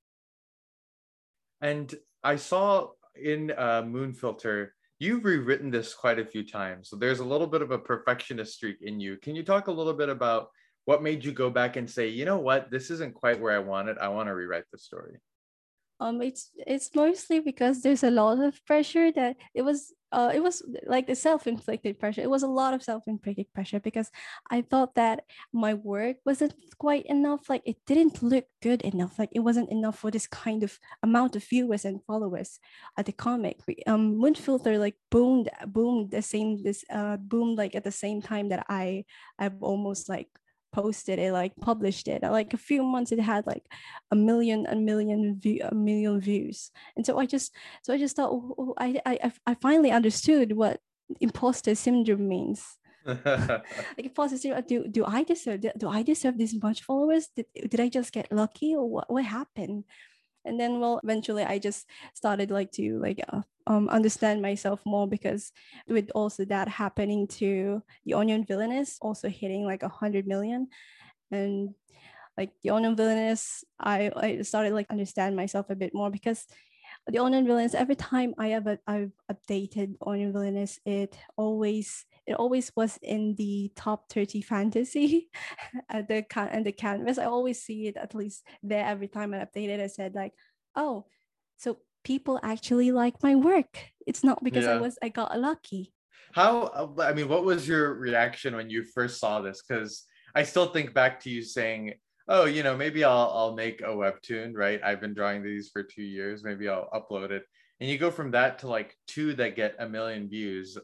and 1.60 1.94
i 2.24 2.36
saw 2.36 2.88
in 3.14 3.50
uh, 3.52 3.82
Moonfilter 3.82 4.68
you've 4.98 5.24
rewritten 5.24 5.70
this 5.70 5.94
quite 5.94 6.18
a 6.18 6.24
few 6.24 6.42
times. 6.42 6.88
So 6.88 6.96
there's 6.96 7.20
a 7.20 7.24
little 7.24 7.46
bit 7.46 7.62
of 7.62 7.70
a 7.70 7.78
perfectionist 7.78 8.54
streak 8.54 8.78
in 8.80 8.98
you. 8.98 9.18
Can 9.18 9.34
you 9.34 9.42
talk 9.42 9.66
a 9.66 9.72
little 9.72 9.92
bit 9.92 10.08
about 10.08 10.48
what 10.86 11.02
made 11.02 11.24
you 11.24 11.32
go 11.32 11.50
back 11.50 11.76
and 11.76 11.90
say, 11.90 12.08
you 12.08 12.24
know 12.24 12.38
what, 12.38 12.70
this 12.70 12.90
isn't 12.90 13.14
quite 13.14 13.40
where 13.40 13.54
I 13.54 13.58
wanted. 13.58 13.98
I 13.98 14.08
want 14.08 14.28
to 14.28 14.34
rewrite 14.34 14.64
the 14.72 14.78
story. 14.78 15.16
Um, 15.98 16.20
it's 16.20 16.50
it's 16.66 16.94
mostly 16.94 17.40
because 17.40 17.82
there's 17.82 18.02
a 18.04 18.10
lot 18.10 18.38
of 18.38 18.64
pressure 18.66 19.10
that 19.12 19.36
it 19.54 19.62
was 19.62 19.94
uh, 20.12 20.30
it 20.32 20.42
was 20.42 20.62
like 20.86 21.06
the 21.06 21.14
self-inflicted 21.14 21.98
pressure. 21.98 22.20
It 22.20 22.30
was 22.30 22.42
a 22.42 22.48
lot 22.48 22.74
of 22.74 22.82
self-inflicted 22.82 23.52
pressure 23.52 23.80
because 23.80 24.10
i 24.50 24.62
thought 24.62 24.94
that 24.94 25.24
my 25.52 25.74
work 25.74 26.16
wasn't 26.24 26.54
quite 26.78 27.06
enough. 27.06 27.48
Like 27.48 27.62
it 27.64 27.76
didn't 27.86 28.22
look 28.22 28.44
good 28.62 28.82
enough. 28.82 29.18
Like 29.18 29.30
it 29.32 29.40
wasn't 29.40 29.70
enough 29.70 29.98
for 29.98 30.10
this 30.10 30.26
kind 30.26 30.62
of 30.62 30.78
amount 31.02 31.34
of 31.36 31.44
viewers 31.44 31.84
and 31.84 32.02
followers 32.04 32.60
at 32.96 33.06
the 33.06 33.12
comic. 33.12 33.60
Um 33.86 34.16
moonfilter 34.16 34.78
like 34.78 34.96
boomed 35.10 35.50
boomed 35.66 36.10
the 36.10 36.22
same 36.22 36.62
this 36.62 36.84
uh 36.90 37.16
boomed 37.16 37.58
like 37.58 37.74
at 37.74 37.84
the 37.84 37.92
same 37.92 38.22
time 38.22 38.48
that 38.50 38.64
i 38.68 39.04
i've 39.38 39.62
almost 39.62 40.08
like 40.08 40.28
posted 40.76 41.18
it, 41.18 41.32
like 41.32 41.56
published 41.56 42.06
it. 42.06 42.22
Like 42.22 42.52
a 42.52 42.58
few 42.58 42.82
months, 42.82 43.10
it 43.10 43.18
had 43.18 43.46
like 43.46 43.64
a 44.10 44.16
million, 44.16 44.66
a 44.68 44.76
million 44.76 45.40
view, 45.40 45.60
a 45.64 45.74
million 45.74 46.20
views. 46.20 46.70
And 46.96 47.06
so 47.06 47.18
I 47.18 47.24
just, 47.24 47.54
so 47.82 47.94
I 47.94 47.98
just 47.98 48.14
thought, 48.14 48.30
oh, 48.30 48.54
oh, 48.58 48.74
I, 48.76 49.00
I, 49.06 49.32
I 49.46 49.54
finally 49.54 49.90
understood 49.90 50.52
what 50.52 50.80
imposter 51.20 51.74
syndrome 51.74 52.28
means. 52.28 52.76
like 53.06 53.64
imposter 54.10 54.36
syndrome, 54.36 54.64
do, 54.68 54.86
do 54.86 55.04
I 55.06 55.24
deserve, 55.24 55.64
do 55.78 55.88
I 55.88 56.02
deserve 56.02 56.36
this 56.36 56.54
much 56.62 56.82
followers? 56.82 57.30
Did, 57.34 57.46
did 57.70 57.80
I 57.80 57.88
just 57.88 58.12
get 58.12 58.30
lucky 58.30 58.76
or 58.76 58.86
what, 58.86 59.10
what 59.10 59.24
happened? 59.24 59.84
And 60.46 60.58
then 60.58 60.80
well 60.80 61.00
eventually 61.04 61.44
i 61.44 61.58
just 61.58 61.86
started 62.14 62.50
like 62.50 62.70
to 62.72 62.98
like 63.00 63.20
uh, 63.32 63.42
um, 63.66 63.88
understand 63.88 64.40
myself 64.40 64.80
more 64.86 65.08
because 65.08 65.52
with 65.88 66.10
also 66.14 66.44
that 66.44 66.68
happening 66.68 67.26
to 67.26 67.82
the 68.04 68.14
onion 68.14 68.44
villainess 68.44 68.98
also 69.02 69.28
hitting 69.28 69.64
like 69.64 69.82
a 69.82 69.88
hundred 69.88 70.26
million. 70.26 70.68
And 71.32 71.74
like 72.36 72.50
the 72.62 72.70
onion 72.70 72.96
villainess 72.96 73.64
i 73.80 74.10
i 74.16 74.42
started 74.42 74.72
like 74.72 74.86
understand 74.90 75.34
myself 75.34 75.70
a 75.70 75.74
bit 75.74 75.94
more 75.94 76.10
because 76.10 76.46
the 77.08 77.18
onion 77.18 77.46
villainess 77.46 77.74
every 77.74 77.96
time 77.96 78.34
i 78.38 78.48
have 78.48 78.66
a, 78.66 78.78
i've 78.86 79.12
updated 79.32 79.94
onion 80.06 80.32
villainess 80.32 80.78
it 80.84 81.16
always 81.36 82.04
it 82.26 82.34
always 82.34 82.72
was 82.76 82.98
in 83.02 83.34
the 83.36 83.70
top 83.76 84.10
30 84.10 84.42
fantasy 84.42 85.30
at 85.88 86.08
the 86.08 86.24
and 86.36 86.66
the 86.66 86.72
canvas. 86.72 87.18
I 87.18 87.26
always 87.26 87.62
see 87.62 87.86
it 87.86 87.96
at 87.96 88.14
least 88.14 88.44
there 88.62 88.84
every 88.84 89.08
time 89.08 89.32
I 89.32 89.38
update 89.38 89.68
it. 89.68 89.80
I 89.80 89.86
said 89.86 90.14
like, 90.14 90.32
oh, 90.74 91.06
so 91.56 91.78
people 92.04 92.40
actually 92.42 92.92
like 92.92 93.22
my 93.22 93.34
work. 93.34 93.78
It's 94.06 94.24
not 94.24 94.42
because 94.42 94.64
yeah. 94.64 94.72
I 94.72 94.76
was 94.78 94.98
I 95.02 95.08
got 95.08 95.38
lucky. 95.38 95.92
How 96.32 96.62
uh, 96.62 97.02
I 97.02 97.12
mean, 97.12 97.28
what 97.28 97.44
was 97.44 97.66
your 97.68 97.94
reaction 97.94 98.56
when 98.56 98.70
you 98.70 98.84
first 98.84 99.20
saw 99.20 99.40
this? 99.40 99.62
Because 99.66 100.04
I 100.34 100.42
still 100.42 100.66
think 100.66 100.94
back 100.94 101.20
to 101.20 101.30
you 101.30 101.42
saying, 101.42 101.94
"Oh, 102.28 102.44
you 102.44 102.62
know, 102.62 102.76
maybe 102.76 103.04
I'll 103.04 103.30
I'll 103.34 103.54
make 103.54 103.80
a 103.82 103.94
webtoon, 104.02 104.52
right? 104.54 104.80
I've 104.82 105.00
been 105.00 105.14
drawing 105.14 105.42
these 105.42 105.70
for 105.70 105.82
two 105.82 106.02
years. 106.02 106.44
Maybe 106.44 106.68
I'll 106.68 106.90
upload 106.92 107.30
it." 107.30 107.44
And 107.80 107.88
you 107.88 107.98
go 107.98 108.10
from 108.10 108.30
that 108.32 108.60
to 108.60 108.68
like 108.68 108.96
two 109.06 109.34
that 109.34 109.56
get 109.56 109.76
a 109.78 109.88
million 109.88 110.28
views. 110.28 110.76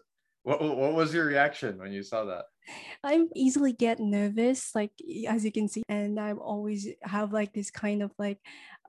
What, 0.42 0.60
what 0.60 0.94
was 0.94 1.14
your 1.14 1.26
reaction 1.26 1.78
when 1.78 1.92
you 1.92 2.02
saw 2.02 2.24
that? 2.24 2.46
I 3.04 3.26
easily 3.34 3.72
get 3.72 4.00
nervous, 4.00 4.74
like 4.74 4.92
as 5.28 5.44
you 5.44 5.52
can 5.52 5.68
see, 5.68 5.82
and 5.88 6.18
I 6.18 6.32
always 6.32 6.88
have 7.02 7.32
like 7.32 7.52
this 7.52 7.70
kind 7.70 8.02
of 8.02 8.10
like 8.18 8.38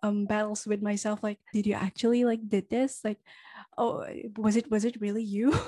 um 0.02 0.26
battles 0.26 0.66
with 0.66 0.82
myself. 0.82 1.22
Like, 1.22 1.40
did 1.54 1.68
you 1.68 1.74
actually 1.74 2.26
like 2.26 2.48
did 2.48 2.70
this? 2.70 3.02
Like, 3.04 3.20
oh, 3.78 4.06
was 4.38 4.56
it 4.56 4.70
was 4.70 4.86
it 4.86 5.02
really 5.02 5.24
you? 5.24 5.54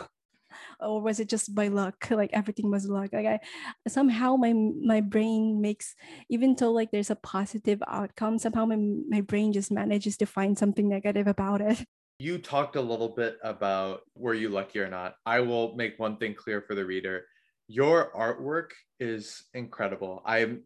or 0.79 1.01
was 1.01 1.19
it 1.19 1.29
just 1.29 1.53
by 1.53 1.67
luck 1.67 2.07
like 2.11 2.29
everything 2.33 2.71
was 2.71 2.87
luck 2.87 3.11
like 3.13 3.25
i 3.25 3.39
somehow 3.87 4.35
my 4.35 4.53
my 4.53 5.01
brain 5.01 5.61
makes 5.61 5.95
even 6.29 6.55
though 6.55 6.71
like 6.71 6.91
there's 6.91 7.09
a 7.09 7.15
positive 7.15 7.81
outcome 7.87 8.39
somehow 8.39 8.65
my, 8.65 8.77
my 9.09 9.21
brain 9.21 9.51
just 9.51 9.71
manages 9.71 10.17
to 10.17 10.25
find 10.25 10.57
something 10.57 10.87
negative 10.87 11.27
about 11.27 11.61
it 11.61 11.85
you 12.19 12.37
talked 12.37 12.75
a 12.75 12.81
little 12.81 13.09
bit 13.09 13.37
about 13.43 14.01
were 14.15 14.33
you 14.33 14.49
lucky 14.49 14.79
or 14.79 14.89
not. 14.89 15.15
I 15.25 15.41
will 15.41 15.75
make 15.75 15.99
one 15.99 16.17
thing 16.17 16.33
clear 16.33 16.61
for 16.61 16.75
the 16.75 16.85
reader. 16.85 17.25
Your 17.67 18.11
artwork 18.15 18.69
is 18.99 19.43
incredible. 19.53 20.21
I 20.25 20.57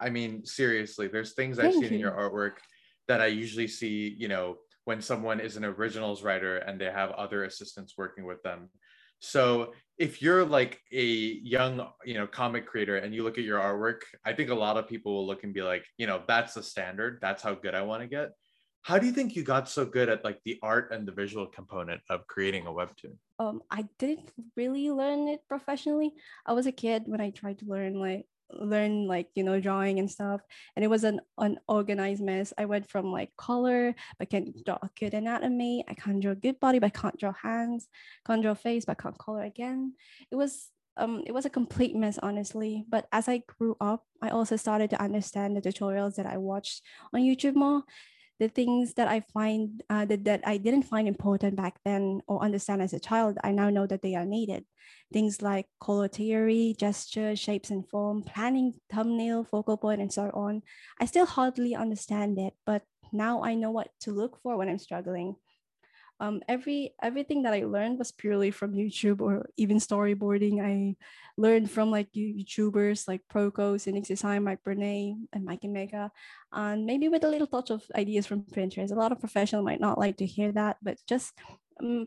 I 0.00 0.10
mean 0.10 0.46
seriously, 0.46 1.08
there's 1.08 1.34
things 1.34 1.58
Thank 1.58 1.68
I've 1.68 1.74
seen 1.74 1.82
you. 1.82 1.96
in 1.96 2.00
your 2.00 2.12
artwork 2.12 2.54
that 3.08 3.20
I 3.20 3.26
usually 3.26 3.68
see, 3.68 4.14
you 4.18 4.28
know, 4.28 4.56
when 4.86 5.02
someone 5.02 5.40
is 5.40 5.56
an 5.56 5.64
originals 5.64 6.22
writer 6.22 6.58
and 6.58 6.80
they 6.80 6.86
have 6.86 7.10
other 7.12 7.44
assistants 7.44 7.94
working 7.98 8.24
with 8.24 8.42
them. 8.42 8.70
So 9.18 9.72
if 9.98 10.22
you're 10.22 10.44
like 10.44 10.80
a 10.92 11.04
young, 11.04 11.86
you 12.04 12.14
know, 12.14 12.26
comic 12.26 12.66
creator 12.66 12.96
and 12.96 13.14
you 13.14 13.24
look 13.24 13.38
at 13.38 13.44
your 13.44 13.58
artwork, 13.58 14.00
I 14.24 14.32
think 14.32 14.50
a 14.50 14.54
lot 14.54 14.76
of 14.76 14.88
people 14.88 15.14
will 15.14 15.26
look 15.26 15.44
and 15.44 15.54
be 15.54 15.62
like, 15.62 15.84
you 15.98 16.06
know, 16.06 16.22
that's 16.26 16.54
the 16.54 16.62
standard. 16.62 17.18
That's 17.20 17.42
how 17.42 17.54
good 17.54 17.74
I 17.74 17.82
want 17.82 18.02
to 18.02 18.08
get 18.08 18.30
how 18.84 18.98
do 18.98 19.06
you 19.06 19.12
think 19.12 19.34
you 19.34 19.42
got 19.42 19.66
so 19.66 19.86
good 19.86 20.10
at 20.10 20.22
like 20.24 20.40
the 20.44 20.58
art 20.62 20.92
and 20.92 21.08
the 21.08 21.12
visual 21.12 21.46
component 21.46 22.02
of 22.10 22.26
creating 22.26 22.66
a 22.66 22.70
webtoon? 22.70 23.16
Um 23.38 23.62
i 23.70 23.88
didn't 23.98 24.30
really 24.56 24.90
learn 24.90 25.26
it 25.28 25.40
professionally. 25.48 26.12
I 26.46 26.52
was 26.52 26.66
a 26.66 26.72
kid 26.72 27.04
when 27.06 27.20
i 27.20 27.30
tried 27.30 27.58
to 27.60 27.66
learn 27.66 27.94
like 27.98 28.26
learn 28.52 29.08
like 29.08 29.28
you 29.34 29.42
know 29.42 29.58
drawing 29.58 29.98
and 29.98 30.08
stuff 30.08 30.42
and 30.76 30.84
it 30.84 30.88
was 30.88 31.02
an 31.02 31.20
unorganized 31.38 32.22
mess. 32.22 32.52
I 32.58 32.66
went 32.66 32.88
from 32.90 33.10
like 33.10 33.32
color 33.36 33.94
but 34.18 34.28
can't 34.28 34.52
draw 34.64 34.78
a 34.82 34.90
good 35.00 35.14
anatomy 35.14 35.82
i 35.88 35.94
can't 35.94 36.20
draw 36.20 36.32
a 36.32 36.44
good 36.46 36.60
body 36.60 36.78
but 36.78 36.92
I 36.94 37.00
can't 37.00 37.18
draw 37.18 37.32
hands 37.32 37.88
can't 38.26 38.42
draw 38.42 38.52
face 38.52 38.84
but 38.84 38.98
can't 38.98 39.18
color 39.18 39.42
again. 39.42 39.94
It 40.30 40.36
was 40.36 40.68
um, 40.96 41.24
it 41.26 41.32
was 41.32 41.44
a 41.44 41.50
complete 41.50 41.96
mess, 41.96 42.18
honestly. 42.22 42.84
But 42.88 43.08
as 43.10 43.26
I 43.26 43.38
grew 43.38 43.76
up, 43.80 44.04
I 44.22 44.28
also 44.28 44.54
started 44.54 44.90
to 44.90 45.02
understand 45.02 45.56
the 45.56 45.60
tutorials 45.60 46.14
that 46.14 46.26
I 46.26 46.36
watched 46.36 46.82
on 47.12 47.22
YouTube 47.22 47.56
more 47.56 47.82
the 48.40 48.48
things 48.48 48.94
that 48.94 49.08
I 49.08 49.20
find 49.20 49.82
uh, 49.88 50.04
that, 50.06 50.24
that 50.24 50.40
I 50.44 50.56
didn't 50.56 50.82
find 50.82 51.06
important 51.06 51.56
back 51.56 51.78
then 51.84 52.20
or 52.26 52.42
understand 52.42 52.82
as 52.82 52.92
a 52.92 53.00
child, 53.00 53.38
I 53.44 53.52
now 53.52 53.70
know 53.70 53.86
that 53.86 54.02
they 54.02 54.14
are 54.14 54.24
needed. 54.24 54.64
Things 55.12 55.40
like 55.40 55.66
color 55.80 56.08
theory, 56.08 56.74
gesture, 56.78 57.36
shapes 57.36 57.70
and 57.70 57.88
form, 57.88 58.22
planning, 58.22 58.74
thumbnail, 58.92 59.44
focal 59.44 59.76
point, 59.76 60.00
and 60.00 60.12
so 60.12 60.30
on. 60.34 60.62
I 61.00 61.06
still 61.06 61.26
hardly 61.26 61.74
understand 61.74 62.38
it, 62.38 62.54
but 62.66 62.82
now 63.12 63.44
I 63.44 63.54
know 63.54 63.70
what 63.70 63.88
to 64.00 64.10
look 64.10 64.40
for 64.42 64.56
when 64.56 64.68
I'm 64.68 64.78
struggling 64.78 65.36
um, 66.20 66.42
every 66.48 66.94
everything 67.02 67.42
that 67.42 67.52
I 67.52 67.64
learned 67.64 67.98
was 67.98 68.12
purely 68.12 68.50
from 68.50 68.72
YouTube 68.72 69.20
or 69.20 69.46
even 69.56 69.78
storyboarding. 69.78 70.62
I 70.62 70.96
learned 71.36 71.70
from 71.70 71.90
like 71.90 72.12
YouTubers 72.12 73.08
like 73.08 73.22
Proko, 73.32 73.74
Sinix 73.74 74.06
Design, 74.06 74.44
Marc 74.44 74.62
Brunet, 74.62 75.16
and 75.32 75.44
Mike 75.44 75.64
and 75.64 75.72
Mega, 75.72 76.10
and 76.52 76.86
maybe 76.86 77.08
with 77.08 77.24
a 77.24 77.28
little 77.28 77.48
touch 77.48 77.70
of 77.70 77.82
ideas 77.94 78.26
from 78.26 78.42
Pinterest. 78.42 78.92
A 78.92 78.94
lot 78.94 79.12
of 79.12 79.20
professionals 79.20 79.64
might 79.64 79.80
not 79.80 79.98
like 79.98 80.18
to 80.18 80.26
hear 80.26 80.52
that, 80.52 80.76
but 80.82 80.98
just 81.08 81.32
um, 81.82 82.06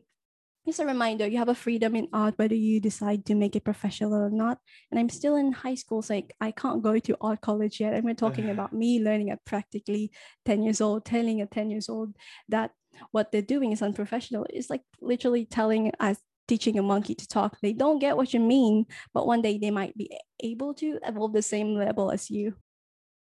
just 0.68 0.80
a 0.82 0.86
reminder 0.86 1.26
you 1.26 1.38
have 1.38 1.48
a 1.48 1.56
freedom 1.56 1.96
in 1.96 2.10
art 2.12 2.34
whether 2.36 2.54
you 2.54 2.82
decide 2.82 3.26
to 3.26 3.36
make 3.36 3.56
it 3.56 3.64
professional 3.64 4.14
or 4.14 4.30
not 4.30 4.60
and 4.92 5.00
i'm 5.00 5.08
still 5.08 5.38
in 5.38 5.54
high 5.54 5.76
school 5.76 6.02
so 6.02 6.14
like 6.14 6.36
i 6.42 6.52
can't 6.52 6.84
go 6.84 7.00
to 7.00 7.16
art 7.22 7.40
college 7.40 7.80
yet 7.80 7.94
and 7.94 8.04
we're 8.04 8.14
talking 8.14 8.50
about 8.56 8.74
me 8.74 9.02
learning 9.02 9.30
at 9.30 9.44
practically 9.46 10.12
10 10.46 10.64
years 10.64 10.82
old 10.82 11.06
telling 11.06 11.42
a 11.42 11.46
10 11.46 11.70
years 11.70 11.88
old 11.88 12.14
that 12.50 12.72
what 13.12 13.32
they're 13.32 13.42
doing 13.42 13.72
is 13.72 13.82
unprofessional. 13.82 14.46
It's 14.50 14.70
like 14.70 14.82
literally 15.02 15.46
telling 15.46 15.92
us 16.00 16.18
teaching 16.48 16.80
a 16.80 16.84
monkey 16.84 17.16
to 17.16 17.28
talk. 17.28 17.58
They 17.62 17.74
don't 17.74 18.00
get 18.00 18.18
what 18.18 18.34
you 18.34 18.40
mean, 18.40 18.86
but 19.14 19.28
one 19.28 19.42
day 19.42 19.58
they 19.58 19.72
might 19.72 19.96
be 19.98 20.10
able 20.40 20.74
to 20.76 21.00
evolve 21.04 21.34
the 21.34 21.42
same 21.42 21.76
level 21.76 22.12
as 22.12 22.30
you. 22.30 22.56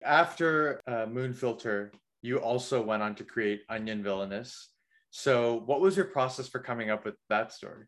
After 0.04 0.80
uh, 0.86 1.06
Moonfilter, 1.06 1.90
you 2.22 2.38
also 2.38 2.82
went 2.82 3.02
on 3.02 3.14
to 3.16 3.24
create 3.24 3.62
Onion 3.68 4.02
Villainess. 4.02 4.68
So, 5.10 5.62
what 5.66 5.80
was 5.80 5.96
your 5.96 6.06
process 6.06 6.48
for 6.48 6.58
coming 6.58 6.90
up 6.90 7.04
with 7.04 7.14
that 7.28 7.52
story? 7.52 7.84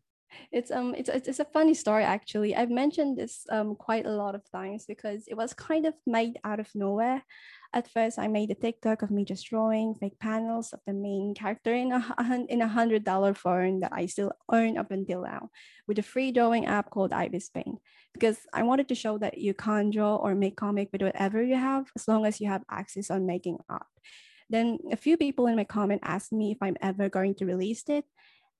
It's 0.51 0.71
um 0.71 0.95
it's 0.95 1.09
it's 1.09 1.39
a 1.39 1.45
funny 1.45 1.73
story 1.73 2.03
actually. 2.03 2.55
I've 2.55 2.69
mentioned 2.69 3.17
this 3.17 3.45
um 3.49 3.75
quite 3.75 4.05
a 4.05 4.11
lot 4.11 4.35
of 4.35 4.41
times 4.51 4.85
because 4.85 5.25
it 5.27 5.35
was 5.35 5.53
kind 5.53 5.85
of 5.85 5.93
made 6.05 6.37
out 6.43 6.59
of 6.59 6.67
nowhere. 6.75 7.23
At 7.73 7.89
first, 7.89 8.17
I 8.17 8.27
made 8.27 8.51
a 8.51 8.55
TikTok 8.55 9.01
of 9.01 9.11
me 9.11 9.25
just 9.25 9.47
drawing 9.47 9.95
fake 9.95 10.19
panels 10.19 10.71
of 10.71 10.79
the 10.85 10.93
main 10.93 11.33
character 11.35 11.73
in 11.73 11.91
a 11.91 12.01
in 12.49 12.61
a 12.61 12.67
hundred 12.67 13.03
dollar 13.03 13.33
phone 13.33 13.81
that 13.81 13.91
I 13.93 14.05
still 14.05 14.31
own 14.49 14.77
up 14.77 14.91
until 14.91 15.23
now, 15.23 15.49
with 15.87 15.99
a 15.99 16.03
free 16.03 16.31
drawing 16.31 16.65
app 16.65 16.89
called 16.89 17.13
Ibis 17.13 17.49
Paint. 17.49 17.79
Because 18.13 18.37
I 18.53 18.63
wanted 18.63 18.87
to 18.89 18.95
show 18.95 19.17
that 19.17 19.37
you 19.37 19.53
can 19.53 19.89
draw 19.89 20.15
or 20.15 20.35
make 20.35 20.55
comic 20.55 20.89
with 20.91 21.01
whatever 21.01 21.43
you 21.43 21.55
have, 21.55 21.91
as 21.95 22.07
long 22.07 22.25
as 22.25 22.39
you 22.39 22.47
have 22.47 22.63
access 22.69 23.11
on 23.11 23.25
making 23.25 23.57
art. 23.67 23.87
Then 24.49 24.77
a 24.91 24.95
few 24.95 25.17
people 25.17 25.47
in 25.47 25.55
my 25.55 25.63
comment 25.63 26.01
asked 26.03 26.31
me 26.31 26.51
if 26.51 26.57
I'm 26.61 26.77
ever 26.81 27.09
going 27.09 27.35
to 27.35 27.45
release 27.45 27.83
it, 27.89 28.05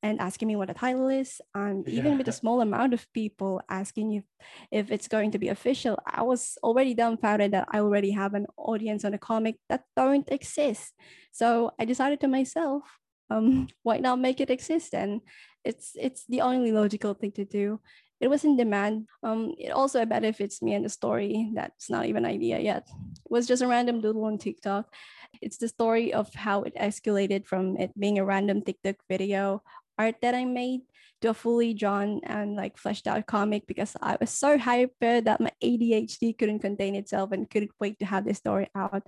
and 0.04 0.20
asking 0.20 0.48
me 0.48 0.56
what 0.56 0.68
the 0.68 0.74
title 0.74 1.08
is 1.08 1.42
and 1.56 1.88
even 1.90 2.18
with 2.18 2.28
a 2.28 2.32
small 2.32 2.62
amount 2.62 2.94
of 2.94 3.12
people 3.14 3.62
asking 3.70 4.14
if 4.14 4.24
if 4.72 4.92
it's 4.92 5.08
going 5.08 5.32
to 5.32 5.40
be 5.40 5.50
official 5.50 5.98
i 6.06 6.22
was 6.22 6.58
already 6.64 6.94
dumbfounded 6.94 7.52
that 7.52 7.68
i 7.72 7.80
already 7.80 8.12
have 8.12 8.34
an 8.34 8.46
audience 8.58 9.04
on 9.04 9.14
a 9.14 9.18
comic 9.18 9.56
that 9.70 9.84
don't 9.96 10.30
exist 10.30 10.94
so 11.32 11.72
i 11.80 11.86
decided 11.86 12.20
to 12.20 12.28
myself 12.28 12.84
um, 13.30 13.68
why 13.84 13.98
not 13.98 14.20
make 14.20 14.40
it 14.42 14.50
exist? 14.50 14.94
And 14.94 15.22
it's 15.64 15.94
it's 15.96 16.25
the 16.28 16.42
only 16.42 16.72
logical 16.72 17.14
thing 17.14 17.32
to 17.34 17.46
do. 17.46 17.80
It 18.22 18.30
was 18.30 18.46
in 18.46 18.56
demand. 18.56 19.08
Um, 19.24 19.54
it 19.60 19.72
also 19.72 20.06
benefits 20.06 20.62
me 20.62 20.74
and 20.74 20.86
the 20.86 20.90
story 20.90 21.52
that's 21.54 21.90
not 21.90 22.06
even 22.06 22.25
idea 22.25 22.60
yet. 22.60 22.88
It 22.88 23.32
was 23.32 23.46
just 23.46 23.62
a 23.62 23.68
random 23.68 24.00
doodle 24.00 24.24
on 24.24 24.38
TikTok. 24.38 24.94
It's 25.42 25.58
the 25.58 25.68
story 25.68 26.14
of 26.14 26.34
how 26.34 26.64
it 26.64 26.75
escalated 26.75 27.46
from 27.46 27.75
it 27.75 27.92
being 28.00 28.18
a 28.18 28.25
random 28.25 28.62
TikTok 28.62 28.96
video 29.10 29.62
art 29.98 30.16
that 30.22 30.36
I 30.36 30.46
made 30.46 30.82
to 31.22 31.30
a 31.30 31.34
fully 31.34 31.74
drawn 31.74 32.22
and 32.24 32.56
like 32.56 32.78
fleshed 32.78 33.08
out 33.08 33.25
comic 33.25 33.66
because 33.68 33.96
I 34.02 34.18
was 34.20 34.30
so 34.30 34.58
hyper 34.58 35.22
that 35.22 35.42
my 35.42 35.52
ADHD 35.64 36.38
couldn't 36.38 36.60
contain 36.60 36.96
itself 36.96 37.32
and 37.32 37.50
couldn't 37.50 37.72
wait 37.80 38.00
to 38.00 38.06
have 38.06 38.25
this 38.25 38.38
story 38.38 38.68
out. 38.75 39.04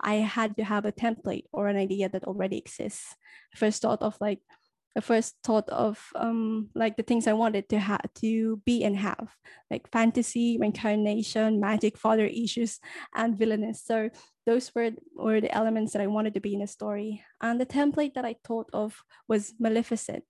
I 0.00 0.14
had 0.14 0.56
to 0.56 0.64
have 0.64 0.84
a 0.84 0.92
template 0.92 1.44
or 1.52 1.68
an 1.68 1.76
idea 1.76 2.08
that 2.08 2.24
already 2.24 2.58
exists. 2.58 3.14
First 3.54 3.82
thought 3.82 4.02
of 4.02 4.16
like 4.20 4.40
I 4.96 5.00
first 5.00 5.36
thought 5.42 5.68
of 5.70 5.98
um, 6.14 6.68
like 6.74 6.96
the 6.96 7.02
things 7.02 7.26
I 7.26 7.32
wanted 7.32 7.68
to 7.70 7.78
have 7.78 8.12
to 8.20 8.60
be 8.66 8.84
and 8.84 8.96
have, 8.96 9.34
like 9.70 9.90
fantasy, 9.90 10.58
reincarnation, 10.60 11.60
magic, 11.60 11.96
father 11.96 12.26
issues, 12.26 12.78
and 13.14 13.36
villainous. 13.38 13.82
So 13.82 14.10
those 14.46 14.74
were 14.74 14.90
were 15.14 15.40
the 15.40 15.54
elements 15.54 15.92
that 15.92 16.02
I 16.02 16.06
wanted 16.06 16.34
to 16.34 16.40
be 16.40 16.54
in 16.54 16.62
a 16.62 16.66
story. 16.66 17.22
And 17.40 17.60
the 17.60 17.66
template 17.66 18.14
that 18.14 18.24
I 18.24 18.36
thought 18.44 18.68
of 18.72 19.02
was 19.28 19.54
Maleficent 19.58 20.24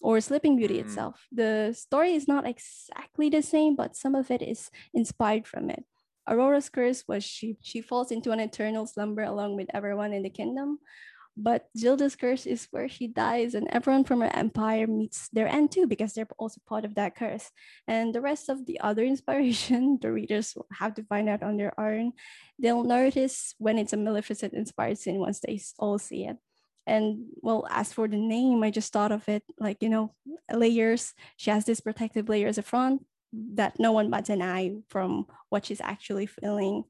or 0.00 0.20
Sleeping 0.20 0.56
Beauty 0.56 0.76
mm. 0.76 0.84
itself. 0.84 1.26
The 1.32 1.72
story 1.76 2.14
is 2.14 2.28
not 2.28 2.46
exactly 2.46 3.30
the 3.30 3.42
same, 3.42 3.74
but 3.74 3.96
some 3.96 4.14
of 4.14 4.30
it 4.30 4.42
is 4.42 4.70
inspired 4.92 5.46
from 5.46 5.70
it. 5.70 5.84
Aurora's 6.28 6.68
curse 6.68 7.04
was 7.06 7.24
she 7.24 7.56
she 7.60 7.80
falls 7.80 8.10
into 8.10 8.30
an 8.30 8.40
eternal 8.40 8.86
slumber 8.86 9.22
along 9.22 9.56
with 9.56 9.68
everyone 9.74 10.12
in 10.12 10.22
the 10.22 10.30
kingdom, 10.30 10.78
but 11.36 11.68
Gilda's 11.76 12.14
curse 12.14 12.46
is 12.46 12.68
where 12.70 12.88
she 12.88 13.08
dies, 13.08 13.54
and 13.54 13.66
everyone 13.70 14.04
from 14.04 14.20
her 14.20 14.30
empire 14.32 14.86
meets 14.86 15.28
their 15.30 15.48
end 15.48 15.72
too, 15.72 15.86
because 15.86 16.12
they're 16.12 16.28
also 16.38 16.60
part 16.66 16.84
of 16.84 16.94
that 16.94 17.16
curse. 17.16 17.50
And 17.88 18.14
the 18.14 18.20
rest 18.20 18.48
of 18.48 18.66
the 18.66 18.80
other 18.80 19.04
inspiration, 19.14 19.98
the 20.00 20.12
readers 20.12 20.54
will 20.54 20.66
have 20.72 20.94
to 20.94 21.04
find 21.04 21.28
out 21.28 21.42
on 21.42 21.56
their 21.56 21.78
own. 21.78 22.12
They'll 22.58 22.84
notice 22.84 23.54
when 23.58 23.78
it's 23.78 23.92
a 23.92 23.96
Maleficent 23.96 24.54
inspired 24.54 24.98
scene 24.98 25.18
once 25.18 25.40
they 25.40 25.60
all 25.78 25.98
see 25.98 26.26
it. 26.26 26.36
And 26.86 27.26
well, 27.40 27.66
as 27.70 27.92
for 27.92 28.06
the 28.06 28.16
name, 28.16 28.62
I 28.62 28.70
just 28.70 28.92
thought 28.92 29.10
of 29.10 29.28
it 29.28 29.42
like, 29.58 29.82
you 29.82 29.88
know, 29.88 30.14
layers. 30.52 31.14
She 31.36 31.50
has 31.50 31.64
this 31.64 31.80
protective 31.80 32.28
layer 32.28 32.46
as 32.46 32.58
a 32.58 32.62
front 32.62 33.04
that 33.54 33.80
no 33.80 33.92
one 33.92 34.10
but 34.10 34.28
an 34.28 34.42
eye 34.42 34.76
from 34.88 35.26
what 35.48 35.64
she's 35.66 35.80
actually 35.80 36.26
feeling 36.26 36.84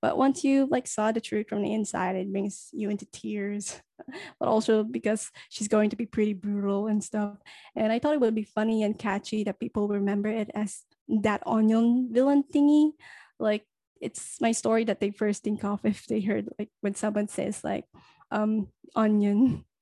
but 0.00 0.16
once 0.16 0.44
you 0.44 0.66
like 0.70 0.86
saw 0.86 1.12
the 1.12 1.20
truth 1.20 1.48
from 1.48 1.62
the 1.62 1.72
inside 1.72 2.16
it 2.16 2.30
brings 2.30 2.68
you 2.72 2.90
into 2.90 3.06
tears. 3.06 3.80
But 4.40 4.48
also 4.48 4.82
because 4.82 5.30
she's 5.48 5.68
going 5.68 5.90
to 5.90 5.96
be 5.96 6.06
pretty 6.06 6.32
brutal 6.32 6.88
and 6.88 7.04
stuff. 7.04 7.38
And 7.76 7.92
i 7.92 8.00
thought 8.00 8.14
it 8.14 8.20
would 8.20 8.34
be 8.34 8.42
funny 8.42 8.82
and 8.82 8.98
catchy 8.98 9.44
that 9.44 9.60
people 9.60 9.86
remember 9.86 10.28
it 10.28 10.50
as 10.54 10.82
that 11.22 11.46
onion 11.46 12.08
villain 12.10 12.42
thingy. 12.42 12.92
Like 13.38 13.64
it's 14.00 14.40
my 14.40 14.50
story 14.50 14.82
that 14.84 14.98
they 14.98 15.12
first 15.12 15.44
think 15.44 15.62
of 15.62 15.80
if 15.84 16.06
they 16.06 16.20
heard 16.20 16.48
like 16.58 16.70
when 16.80 16.94
someone 16.94 17.28
says 17.28 17.62
like 17.62 17.86
um 18.30 18.68
onion. 18.96 19.64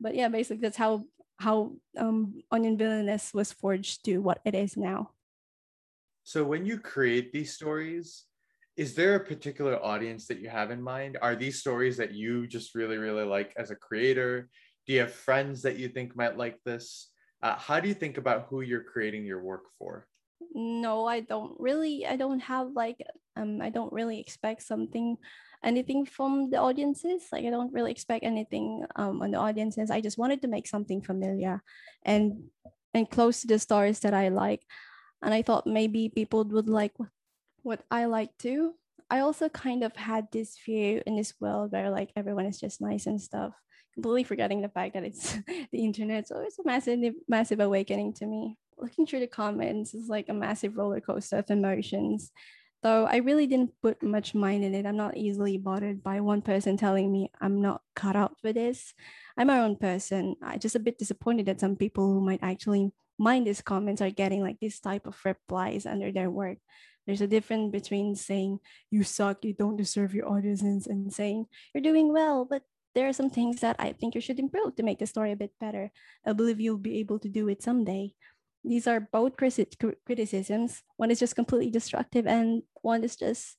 But 0.00 0.14
yeah 0.14 0.28
basically 0.28 0.62
that's 0.62 0.76
how 0.76 1.04
how 1.38 1.76
um 1.96 2.40
onion 2.50 2.76
villainess 2.76 3.32
was 3.34 3.52
forged 3.52 4.04
to 4.06 4.18
what 4.18 4.40
it 4.44 4.54
is 4.54 4.76
now. 4.76 5.12
So 6.24 6.44
when 6.44 6.66
you 6.66 6.78
create 6.78 7.32
these 7.32 7.54
stories 7.54 8.25
is 8.76 8.94
there 8.94 9.14
a 9.14 9.20
particular 9.20 9.82
audience 9.82 10.26
that 10.26 10.40
you 10.40 10.50
have 10.50 10.70
in 10.70 10.82
mind? 10.82 11.16
Are 11.22 11.34
these 11.34 11.60
stories 11.60 11.96
that 11.96 12.12
you 12.12 12.46
just 12.46 12.74
really, 12.74 12.98
really 12.98 13.24
like 13.24 13.54
as 13.56 13.70
a 13.70 13.76
creator? 13.76 14.48
Do 14.86 14.92
you 14.92 15.00
have 15.00 15.12
friends 15.12 15.62
that 15.62 15.76
you 15.76 15.88
think 15.88 16.14
might 16.14 16.36
like 16.36 16.58
this? 16.64 17.10
Uh, 17.42 17.56
how 17.56 17.80
do 17.80 17.88
you 17.88 17.94
think 17.94 18.18
about 18.18 18.46
who 18.48 18.60
you're 18.60 18.84
creating 18.84 19.24
your 19.24 19.42
work 19.42 19.64
for? 19.78 20.06
No, 20.54 21.06
I 21.06 21.20
don't 21.20 21.56
really. 21.58 22.06
I 22.06 22.16
don't 22.16 22.40
have 22.40 22.72
like 22.72 23.00
um. 23.36 23.60
I 23.62 23.70
don't 23.70 23.92
really 23.92 24.20
expect 24.20 24.62
something, 24.62 25.16
anything 25.64 26.04
from 26.04 26.50
the 26.50 26.58
audiences. 26.58 27.24
Like 27.32 27.44
I 27.46 27.50
don't 27.50 27.72
really 27.72 27.90
expect 27.90 28.24
anything 28.24 28.84
um 28.96 29.22
on 29.22 29.30
the 29.30 29.38
audiences. 29.38 29.90
I 29.90 30.00
just 30.00 30.18
wanted 30.18 30.42
to 30.42 30.48
make 30.48 30.66
something 30.68 31.00
familiar, 31.00 31.62
and 32.04 32.48
and 32.92 33.08
close 33.08 33.40
to 33.40 33.46
the 33.46 33.58
stories 33.58 34.00
that 34.00 34.12
I 34.12 34.28
like, 34.28 34.60
and 35.22 35.32
I 35.32 35.40
thought 35.40 35.66
maybe 35.66 36.08
people 36.08 36.44
would 36.44 36.68
like 36.68 36.92
what 37.66 37.82
I 37.90 38.04
like 38.04 38.30
too. 38.38 38.74
I 39.10 39.20
also 39.20 39.48
kind 39.48 39.82
of 39.82 39.94
had 39.96 40.28
this 40.30 40.56
view 40.64 41.02
in 41.04 41.16
this 41.16 41.34
world 41.40 41.72
where 41.72 41.90
like 41.90 42.12
everyone 42.16 42.46
is 42.46 42.60
just 42.60 42.80
nice 42.80 43.06
and 43.06 43.20
stuff, 43.20 43.52
completely 43.92 44.22
forgetting 44.22 44.62
the 44.62 44.68
fact 44.68 44.94
that 44.94 45.04
it's 45.04 45.36
the 45.72 45.84
internet. 45.84 46.28
So 46.28 46.40
it's 46.40 46.58
a 46.58 46.64
massive, 46.64 47.14
massive 47.28 47.60
awakening 47.60 48.14
to 48.14 48.26
me. 48.26 48.56
Looking 48.78 49.06
through 49.06 49.20
the 49.20 49.26
comments 49.26 49.94
is 49.94 50.08
like 50.08 50.28
a 50.28 50.34
massive 50.34 50.76
roller 50.76 51.00
coaster 51.00 51.38
of 51.38 51.50
emotions. 51.50 52.30
Though 52.82 53.04
I 53.04 53.16
really 53.16 53.48
didn't 53.48 53.72
put 53.82 54.02
much 54.02 54.34
mind 54.34 54.62
in 54.62 54.74
it. 54.74 54.86
I'm 54.86 54.96
not 54.96 55.16
easily 55.16 55.58
bothered 55.58 56.04
by 56.04 56.20
one 56.20 56.42
person 56.42 56.76
telling 56.76 57.10
me 57.10 57.32
I'm 57.40 57.62
not 57.62 57.80
cut 57.96 58.14
out 58.14 58.38
for 58.40 58.52
this. 58.52 58.94
I'm 59.36 59.48
my 59.48 59.60
own 59.60 59.76
person. 59.76 60.36
I 60.40 60.58
just 60.58 60.76
a 60.76 60.80
bit 60.80 60.98
disappointed 60.98 61.46
that 61.46 61.60
some 61.60 61.74
people 61.74 62.06
who 62.06 62.20
might 62.20 62.40
actually 62.42 62.92
mind 63.18 63.46
these 63.46 63.62
comments 63.62 64.02
are 64.02 64.10
getting 64.10 64.42
like 64.42 64.60
this 64.60 64.78
type 64.78 65.06
of 65.06 65.18
replies 65.24 65.86
under 65.86 66.12
their 66.12 66.30
work. 66.30 66.58
There's 67.06 67.20
a 67.20 67.26
difference 67.26 67.70
between 67.70 68.16
saying 68.16 68.60
you 68.90 69.04
suck, 69.04 69.44
you 69.44 69.54
don't 69.54 69.76
deserve 69.76 70.14
your 70.14 70.28
audiences, 70.28 70.86
and 70.86 71.12
saying 71.12 71.46
you're 71.72 71.82
doing 71.82 72.12
well, 72.12 72.44
but 72.44 72.62
there 72.94 73.06
are 73.08 73.12
some 73.12 73.30
things 73.30 73.60
that 73.60 73.76
I 73.78 73.92
think 73.92 74.14
you 74.14 74.20
should 74.20 74.40
improve 74.40 74.74
to 74.76 74.82
make 74.82 74.98
the 74.98 75.06
story 75.06 75.30
a 75.30 75.36
bit 75.36 75.52
better. 75.60 75.92
I 76.26 76.32
believe 76.32 76.60
you'll 76.60 76.78
be 76.78 76.98
able 76.98 77.18
to 77.20 77.28
do 77.28 77.48
it 77.48 77.62
someday. 77.62 78.14
These 78.64 78.88
are 78.88 78.98
both 78.98 79.36
criticisms. 79.36 80.82
One 80.96 81.10
is 81.10 81.20
just 81.20 81.36
completely 81.36 81.70
destructive, 81.70 82.26
and 82.26 82.62
one 82.82 83.04
is 83.04 83.14
just 83.14 83.56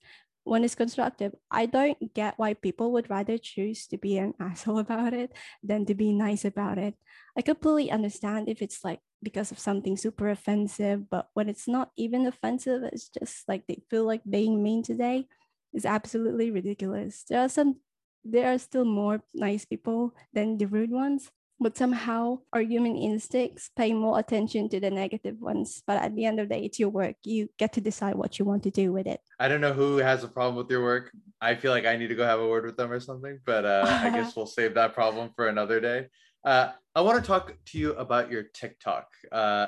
one 0.47 0.63
is 0.63 0.75
constructive. 0.75 1.35
I 1.51 1.65
don't 1.65 2.13
get 2.13 2.37
why 2.37 2.53
people 2.53 2.91
would 2.93 3.09
rather 3.09 3.37
choose 3.37 3.87
to 3.87 3.97
be 3.97 4.17
an 4.17 4.33
asshole 4.39 4.79
about 4.79 5.13
it 5.13 5.33
than 5.63 5.85
to 5.85 5.95
be 5.95 6.13
nice 6.13 6.45
about 6.45 6.77
it. 6.77 6.95
I 7.37 7.41
completely 7.41 7.91
understand 7.91 8.49
if 8.49 8.61
it's 8.61 8.83
like 8.83 8.99
because 9.21 9.51
of 9.51 9.59
something 9.59 9.97
super 9.97 10.29
offensive, 10.29 11.09
but 11.09 11.29
when 11.33 11.49
it's 11.49 11.67
not 11.67 11.91
even 11.97 12.25
offensive, 12.25 12.83
it's 12.83 13.09
just 13.09 13.47
like 13.47 13.67
they 13.67 13.81
feel 13.89 14.05
like 14.05 14.21
being 14.29 14.63
mean 14.63 14.83
today 14.83 15.27
is 15.73 15.85
absolutely 15.85 16.51
ridiculous. 16.51 17.23
There 17.29 17.41
are 17.41 17.49
some 17.49 17.77
there 18.23 18.53
are 18.53 18.59
still 18.59 18.83
more 18.83 19.21
nice 19.33 19.63
people 19.63 20.13
than 20.33 20.57
the 20.57 20.65
rude 20.65 20.91
ones 20.91 21.31
but 21.59 21.77
somehow 21.77 22.39
our 22.53 22.61
human 22.61 22.95
instincts 22.95 23.71
pay 23.75 23.93
more 23.93 24.19
attention 24.19 24.69
to 24.69 24.79
the 24.79 24.91
negative 24.91 25.39
ones. 25.39 25.81
But 25.87 26.01
at 26.01 26.15
the 26.15 26.25
end 26.25 26.39
of 26.39 26.49
the 26.49 26.55
day, 26.55 26.65
it's 26.65 26.79
your 26.79 26.89
work. 26.89 27.15
You 27.23 27.49
get 27.57 27.73
to 27.73 27.81
decide 27.81 28.15
what 28.15 28.37
you 28.37 28.45
want 28.45 28.63
to 28.63 28.71
do 28.71 28.91
with 28.91 29.07
it. 29.07 29.21
I 29.39 29.47
don't 29.47 29.61
know 29.61 29.73
who 29.73 29.97
has 29.97 30.23
a 30.23 30.27
problem 30.27 30.55
with 30.55 30.69
your 30.69 30.83
work. 30.83 31.11
I 31.41 31.55
feel 31.55 31.71
like 31.71 31.85
I 31.85 31.97
need 31.97 32.07
to 32.07 32.15
go 32.15 32.25
have 32.25 32.39
a 32.39 32.47
word 32.47 32.65
with 32.65 32.77
them 32.77 32.91
or 32.91 32.99
something, 32.99 33.39
but 33.45 33.65
uh, 33.65 33.85
I 33.87 34.09
guess 34.11 34.35
we'll 34.35 34.45
save 34.45 34.75
that 34.75 34.93
problem 34.93 35.31
for 35.35 35.47
another 35.47 35.79
day. 35.79 36.07
Uh, 36.43 36.71
I 36.95 37.01
want 37.01 37.21
to 37.21 37.27
talk 37.27 37.53
to 37.65 37.77
you 37.77 37.93
about 37.93 38.31
your 38.31 38.43
TikTok. 38.43 39.07
Uh, 39.31 39.67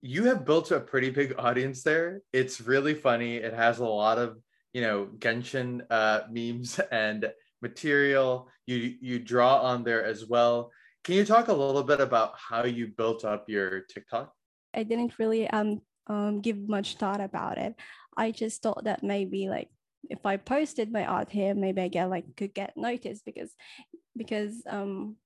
you 0.00 0.24
have 0.24 0.44
built 0.44 0.70
a 0.70 0.80
pretty 0.80 1.10
big 1.10 1.34
audience 1.38 1.82
there. 1.82 2.22
It's 2.32 2.60
really 2.60 2.94
funny. 2.94 3.36
It 3.36 3.54
has 3.54 3.78
a 3.78 3.84
lot 3.84 4.18
of, 4.18 4.38
you 4.72 4.80
know, 4.80 5.08
Genshin 5.18 5.82
uh, 5.90 6.22
memes 6.30 6.78
and 6.90 7.30
material. 7.60 8.48
You 8.66 8.94
you 9.00 9.18
draw 9.18 9.60
on 9.60 9.84
there 9.84 10.04
as 10.04 10.26
well 10.26 10.72
can 11.04 11.16
you 11.16 11.24
talk 11.24 11.48
a 11.48 11.52
little 11.52 11.82
bit 11.82 12.00
about 12.00 12.34
how 12.36 12.64
you 12.64 12.88
built 12.88 13.24
up 13.24 13.48
your 13.48 13.80
TikTok? 13.80 14.32
I 14.74 14.82
didn't 14.84 15.18
really 15.18 15.48
um, 15.50 15.82
um 16.06 16.40
give 16.40 16.68
much 16.68 16.96
thought 16.96 17.20
about 17.20 17.58
it. 17.58 17.74
I 18.16 18.30
just 18.30 18.62
thought 18.62 18.84
that 18.84 19.02
maybe 19.02 19.48
like 19.48 19.68
if 20.10 20.24
I 20.26 20.36
posted 20.36 20.92
my 20.92 21.04
art 21.04 21.30
here, 21.30 21.54
maybe 21.54 21.82
I 21.82 21.88
get 21.88 22.10
like 22.10 22.24
could 22.36 22.54
get 22.54 22.76
noticed 22.76 23.24
because 23.24 23.54
because 24.16 24.62
um 24.68 25.16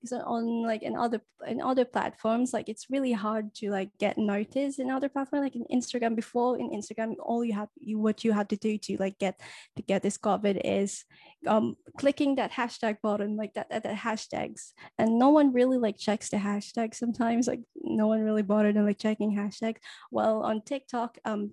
because 0.00 0.22
on 0.24 0.62
like 0.62 0.82
in 0.82 0.96
other 0.96 1.20
in 1.46 1.60
other 1.60 1.84
platforms 1.84 2.52
like 2.52 2.68
it's 2.68 2.86
really 2.90 3.12
hard 3.12 3.52
to 3.54 3.70
like 3.70 3.90
get 3.98 4.16
noticed 4.16 4.78
in 4.78 4.90
other 4.90 5.08
platforms 5.08 5.42
like 5.42 5.56
in 5.56 5.66
instagram. 5.72 6.14
Before 6.14 6.58
in 6.58 6.70
instagram 6.70 7.14
all 7.20 7.44
you 7.44 7.52
have 7.52 7.68
you 7.80 7.98
what 7.98 8.24
you 8.24 8.32
have 8.32 8.48
to 8.48 8.56
do 8.56 8.78
to 8.78 8.96
like 8.98 9.18
get 9.18 9.40
to 9.76 9.82
get 9.82 10.02
discovered 10.02 10.60
is 10.64 11.04
um 11.46 11.76
clicking 11.96 12.36
that 12.36 12.52
hashtag 12.52 12.98
button 13.02 13.36
like 13.36 13.54
that, 13.54 13.70
that, 13.70 13.84
hashtags. 13.84 14.72
And 14.98 15.18
no 15.18 15.30
one 15.30 15.52
really 15.52 15.78
like 15.78 15.98
checks 15.98 16.30
the 16.30 16.36
hashtag 16.36 16.94
sometimes 16.94 17.48
like 17.48 17.60
no 17.76 18.06
one 18.06 18.20
really 18.20 18.42
bothered 18.42 18.76
in 18.76 18.86
like 18.86 18.98
checking 18.98 19.36
hashtags. 19.36 19.78
Well 20.10 20.42
on 20.42 20.62
tiktok 20.62 21.18
um 21.24 21.52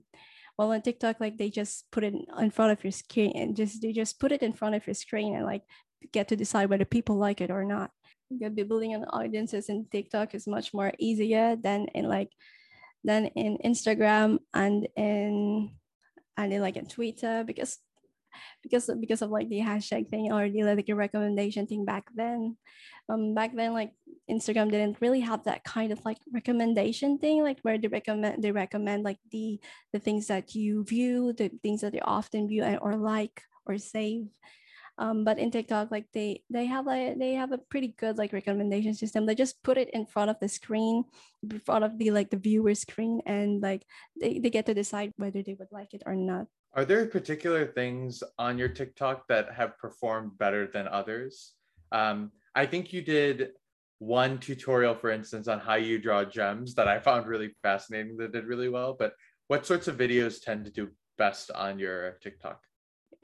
well 0.58 0.72
on 0.72 0.82
tiktok 0.82 1.20
like 1.20 1.38
they 1.38 1.50
just 1.50 1.86
put 1.92 2.04
it 2.04 2.14
in 2.40 2.52
front 2.52 2.72
of 2.72 2.84
your 2.84 2.92
screen 2.92 3.34
and 3.36 3.56
just 3.56 3.82
they 3.82 3.92
just 3.92 4.20
put 4.20 4.32
it 4.32 4.44
in 4.44 4.54
front 4.54 4.76
of 4.76 4.86
your 4.88 4.94
screen 4.94 5.36
and 5.36 5.46
like 5.46 5.64
get 6.12 6.28
to 6.30 6.36
decide 6.36 6.70
whether 6.70 6.86
people 6.86 7.16
like 7.16 7.42
it 7.42 7.52
or 7.52 7.66
not 7.66 7.92
be 8.30 8.64
building 8.64 8.94
an 8.94 9.06
audiences 9.06 9.70
in 9.70 9.86
TikTok 9.92 10.36
is 10.36 10.48
much 10.48 10.74
more 10.74 10.94
easier 11.00 11.56
than 11.56 11.88
in 11.94 12.08
like 12.08 12.32
than 13.04 13.28
in 13.38 13.58
Instagram 13.64 14.40
and 14.54 14.88
in 14.96 15.72
and 16.38 16.54
in 16.54 16.62
like 16.62 16.76
in 16.78 16.86
Twitter 16.86 17.44
because 17.46 17.78
because 18.64 18.90
because 19.00 19.22
of 19.22 19.30
like 19.30 19.50
the 19.50 19.60
hashtag 19.60 20.10
thing 20.10 20.32
or 20.32 20.50
the 20.50 20.64
like 20.64 20.86
the 20.86 20.94
recommendation 20.94 21.68
thing 21.68 21.86
back 21.86 22.10
then. 22.16 22.58
Um, 23.08 23.36
back 23.36 23.56
then 23.56 23.74
like 23.74 23.92
Instagram 24.30 24.72
didn't 24.72 24.98
really 25.00 25.22
have 25.22 25.44
that 25.44 25.64
kind 25.64 25.92
of 25.92 26.04
like 26.04 26.18
recommendation 26.34 27.18
thing, 27.20 27.44
like 27.44 27.60
where 27.62 27.78
they 27.78 27.88
recommend 27.88 28.44
they 28.44 28.52
recommend 28.52 29.04
like 29.04 29.20
the 29.32 29.60
the 29.94 30.00
things 30.00 30.28
that 30.28 30.56
you 30.56 30.84
view, 30.84 31.34
the 31.34 31.52
things 31.62 31.82
that 31.82 31.94
you 31.94 32.02
often 32.04 32.48
view 32.48 32.66
or 32.82 32.96
like 32.96 33.42
or 33.66 33.78
save. 33.78 34.28
Um, 34.98 35.24
but 35.24 35.40
in 35.40 35.52
TikTok, 35.52 35.92
like 35.92 36.06
they 36.14 36.44
they 36.50 36.66
have 36.66 36.86
like 36.86 37.20
they 37.20 37.34
have 37.34 37.52
a 37.52 37.58
pretty 37.58 37.96
good 37.98 38.18
like 38.18 38.32
recommendation 38.32 38.94
system. 38.94 39.26
They 39.26 39.36
just 39.36 39.62
put 39.62 39.78
it 39.78 39.90
in 39.92 40.06
front 40.06 40.30
of 40.30 40.40
the 40.40 40.48
screen, 40.48 41.04
in 41.44 41.60
front 41.60 41.84
of 41.84 41.98
the 41.98 42.12
like 42.12 42.30
the 42.30 42.38
viewer 42.38 42.76
screen, 42.76 43.22
and 43.26 43.62
like 43.62 43.86
they, 44.20 44.40
they 44.40 44.50
get 44.50 44.66
to 44.68 44.74
decide 44.74 45.12
whether 45.18 45.44
they 45.44 45.54
would 45.54 45.72
like 45.72 45.94
it 45.94 46.04
or 46.06 46.16
not. 46.16 46.48
Are 46.74 46.86
there 46.86 47.06
particular 47.08 47.66
things 47.66 48.24
on 48.38 48.58
your 48.58 48.70
TikTok 48.70 49.28
that 49.28 49.54
have 49.54 49.78
performed 49.78 50.38
better 50.38 50.68
than 50.68 50.88
others? 50.88 51.54
Um, 51.92 52.32
I 52.54 52.66
think 52.66 52.92
you 52.92 53.02
did 53.02 53.52
one 54.00 54.40
tutorial, 54.40 54.96
for 54.96 55.10
instance, 55.10 55.48
on 55.48 55.60
how 55.60 55.76
you 55.76 56.00
draw 56.00 56.24
gems 56.26 56.76
that 56.76 56.88
I 56.88 57.00
found 57.00 57.28
really 57.28 57.56
fascinating 57.64 58.18
that 58.18 58.34
did 58.34 58.46
really 58.46 58.70
well. 58.70 58.96
But 58.98 59.14
what 59.48 59.66
sorts 59.66 59.88
of 59.88 59.98
videos 59.98 60.42
tend 60.42 60.66
to 60.66 60.72
do 60.72 60.90
best 61.18 61.52
on 61.52 61.80
your 61.80 62.18
TikTok? 62.22 62.60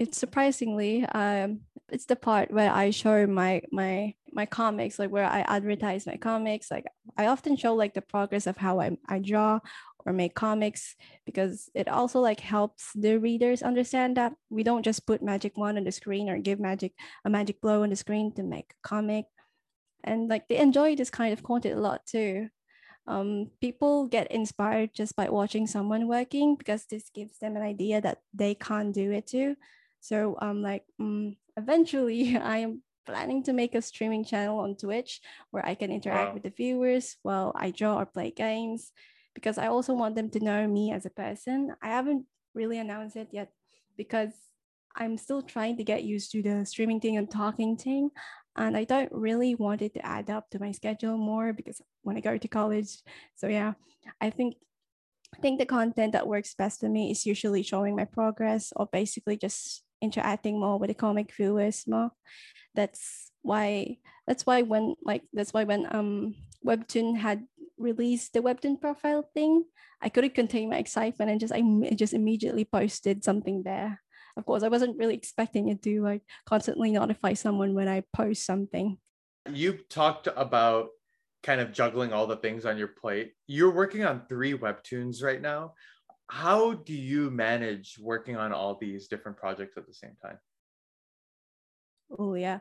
It's 0.01 0.17
surprisingly 0.17 1.05
um 1.13 1.61
it's 1.91 2.05
the 2.05 2.15
part 2.15 2.49
where 2.51 2.71
I 2.71 2.89
show 2.89 3.27
my 3.27 3.61
my 3.71 4.15
my 4.33 4.45
comics, 4.45 4.97
like 4.97 5.11
where 5.11 5.25
I 5.25 5.41
advertise 5.41 6.07
my 6.07 6.15
comics. 6.15 6.71
Like 6.71 6.85
I 7.17 7.27
often 7.27 7.57
show 7.57 7.75
like 7.75 7.93
the 7.93 8.01
progress 8.01 8.47
of 8.47 8.55
how 8.55 8.79
I, 8.79 8.97
I 9.09 9.19
draw 9.19 9.59
or 10.05 10.13
make 10.13 10.33
comics 10.33 10.95
because 11.25 11.69
it 11.75 11.89
also 11.89 12.21
like 12.21 12.39
helps 12.39 12.93
the 12.95 13.19
readers 13.19 13.61
understand 13.61 14.15
that 14.15 14.31
we 14.49 14.63
don't 14.63 14.85
just 14.85 15.05
put 15.05 15.21
magic 15.21 15.57
wand 15.57 15.77
on 15.77 15.83
the 15.83 15.91
screen 15.91 16.29
or 16.29 16.39
give 16.39 16.61
magic 16.61 16.93
a 17.25 17.29
magic 17.29 17.59
blow 17.59 17.83
on 17.83 17.89
the 17.89 17.95
screen 17.97 18.33
to 18.35 18.43
make 18.43 18.71
a 18.71 18.87
comic. 18.87 19.25
And 20.05 20.29
like 20.29 20.47
they 20.47 20.57
enjoy 20.57 20.95
this 20.95 21.09
kind 21.11 21.33
of 21.33 21.43
content 21.43 21.77
a 21.77 21.81
lot 21.81 22.05
too 22.07 22.47
um, 23.07 23.49
people 23.59 24.07
get 24.07 24.31
inspired 24.31 24.93
just 24.93 25.15
by 25.15 25.29
watching 25.29 25.67
someone 25.67 26.07
working 26.07 26.55
because 26.55 26.85
this 26.85 27.09
gives 27.13 27.39
them 27.39 27.55
an 27.55 27.63
idea 27.63 27.99
that 27.99 28.19
they 28.33 28.53
can't 28.55 28.93
do 28.93 29.11
it 29.11 29.27
too. 29.27 29.55
So 30.01 30.37
um, 30.41 30.61
like 30.61 30.83
um, 30.99 31.37
eventually 31.55 32.35
I 32.41 32.57
am 32.57 32.81
planning 33.05 33.43
to 33.43 33.53
make 33.53 33.75
a 33.75 33.81
streaming 33.81 34.25
channel 34.25 34.59
on 34.59 34.75
Twitch 34.75 35.21
where 35.51 35.65
I 35.65 35.75
can 35.75 35.91
interact 35.91 36.29
wow. 36.29 36.33
with 36.33 36.43
the 36.43 36.49
viewers 36.49 37.15
while 37.23 37.53
I 37.55 37.71
draw 37.71 37.97
or 37.97 38.05
play 38.05 38.31
games 38.31 38.91
because 39.33 39.57
I 39.57 39.67
also 39.67 39.93
want 39.93 40.15
them 40.15 40.29
to 40.31 40.39
know 40.39 40.67
me 40.67 40.91
as 40.91 41.05
a 41.05 41.09
person. 41.09 41.73
I 41.81 41.89
haven't 41.89 42.25
really 42.53 42.79
announced 42.79 43.15
it 43.15 43.29
yet 43.31 43.49
because 43.97 44.33
I'm 44.95 45.17
still 45.17 45.41
trying 45.41 45.77
to 45.77 45.83
get 45.83 46.03
used 46.03 46.31
to 46.31 46.41
the 46.41 46.65
streaming 46.65 46.99
thing 46.99 47.17
and 47.17 47.29
talking 47.29 47.77
thing. 47.77 48.09
And 48.57 48.75
I 48.75 48.83
don't 48.83 49.11
really 49.13 49.55
want 49.55 49.81
it 49.81 49.93
to 49.93 50.05
add 50.05 50.29
up 50.29 50.49
to 50.49 50.59
my 50.59 50.73
schedule 50.73 51.17
more 51.17 51.53
because 51.53 51.81
when 52.01 52.17
I 52.17 52.19
go 52.19 52.37
to 52.37 52.47
college. 52.47 52.97
So 53.35 53.47
yeah, 53.47 53.73
I 54.19 54.29
think 54.29 54.55
I 55.33 55.39
think 55.39 55.59
the 55.59 55.65
content 55.65 56.11
that 56.11 56.27
works 56.27 56.53
best 56.53 56.81
for 56.81 56.89
me 56.89 57.09
is 57.11 57.25
usually 57.25 57.63
showing 57.63 57.95
my 57.95 58.03
progress 58.03 58.73
or 58.75 58.89
basically 58.91 59.37
just 59.37 59.83
interacting 60.01 60.59
more 60.59 60.77
with 60.77 60.89
the 60.89 60.93
comic 60.93 61.33
viewers 61.35 61.85
more. 61.87 62.11
That's 62.75 63.31
why 63.41 63.97
that's 64.27 64.45
why 64.45 64.61
when 64.61 64.95
like 65.03 65.23
that's 65.33 65.53
why 65.53 65.63
when 65.63 65.87
um 65.93 66.35
Webtoon 66.65 67.17
had 67.17 67.45
released 67.77 68.33
the 68.33 68.41
Webtoon 68.41 68.79
profile 68.79 69.23
thing, 69.33 69.65
I 70.01 70.09
couldn't 70.09 70.35
contain 70.35 70.69
my 70.69 70.77
excitement 70.77 71.31
and 71.31 71.39
just 71.39 71.53
I 71.53 71.61
just 71.95 72.13
immediately 72.13 72.65
posted 72.65 73.23
something 73.23 73.63
there. 73.63 74.01
Of 74.37 74.45
course, 74.45 74.63
I 74.63 74.69
wasn't 74.69 74.97
really 74.97 75.15
expecting 75.15 75.67
it 75.69 75.81
to 75.83 76.01
like 76.01 76.21
constantly 76.45 76.91
notify 76.91 77.33
someone 77.33 77.73
when 77.73 77.87
I 77.87 78.03
post 78.13 78.45
something. 78.45 78.97
You 79.51 79.79
talked 79.89 80.27
about 80.35 80.89
kind 81.43 81.59
of 81.59 81.73
juggling 81.73 82.13
all 82.13 82.27
the 82.27 82.37
things 82.37 82.65
on 82.65 82.77
your 82.77 82.87
plate. 82.87 83.33
You're 83.47 83.73
working 83.73 84.05
on 84.05 84.23
three 84.29 84.53
webtoons 84.53 85.23
right 85.23 85.41
now 85.41 85.73
how 86.32 86.72
do 86.72 86.94
you 86.94 87.30
manage 87.30 88.00
working 88.00 88.38
on 88.38 88.54
all 88.54 88.78
these 88.80 89.10
different 89.10 89.38
projects 89.38 89.76
at 89.76 89.86
the 89.86 89.94
same 89.94 90.15
time? 90.24 90.39
Oh 92.17 92.36
yeah, 92.36 92.60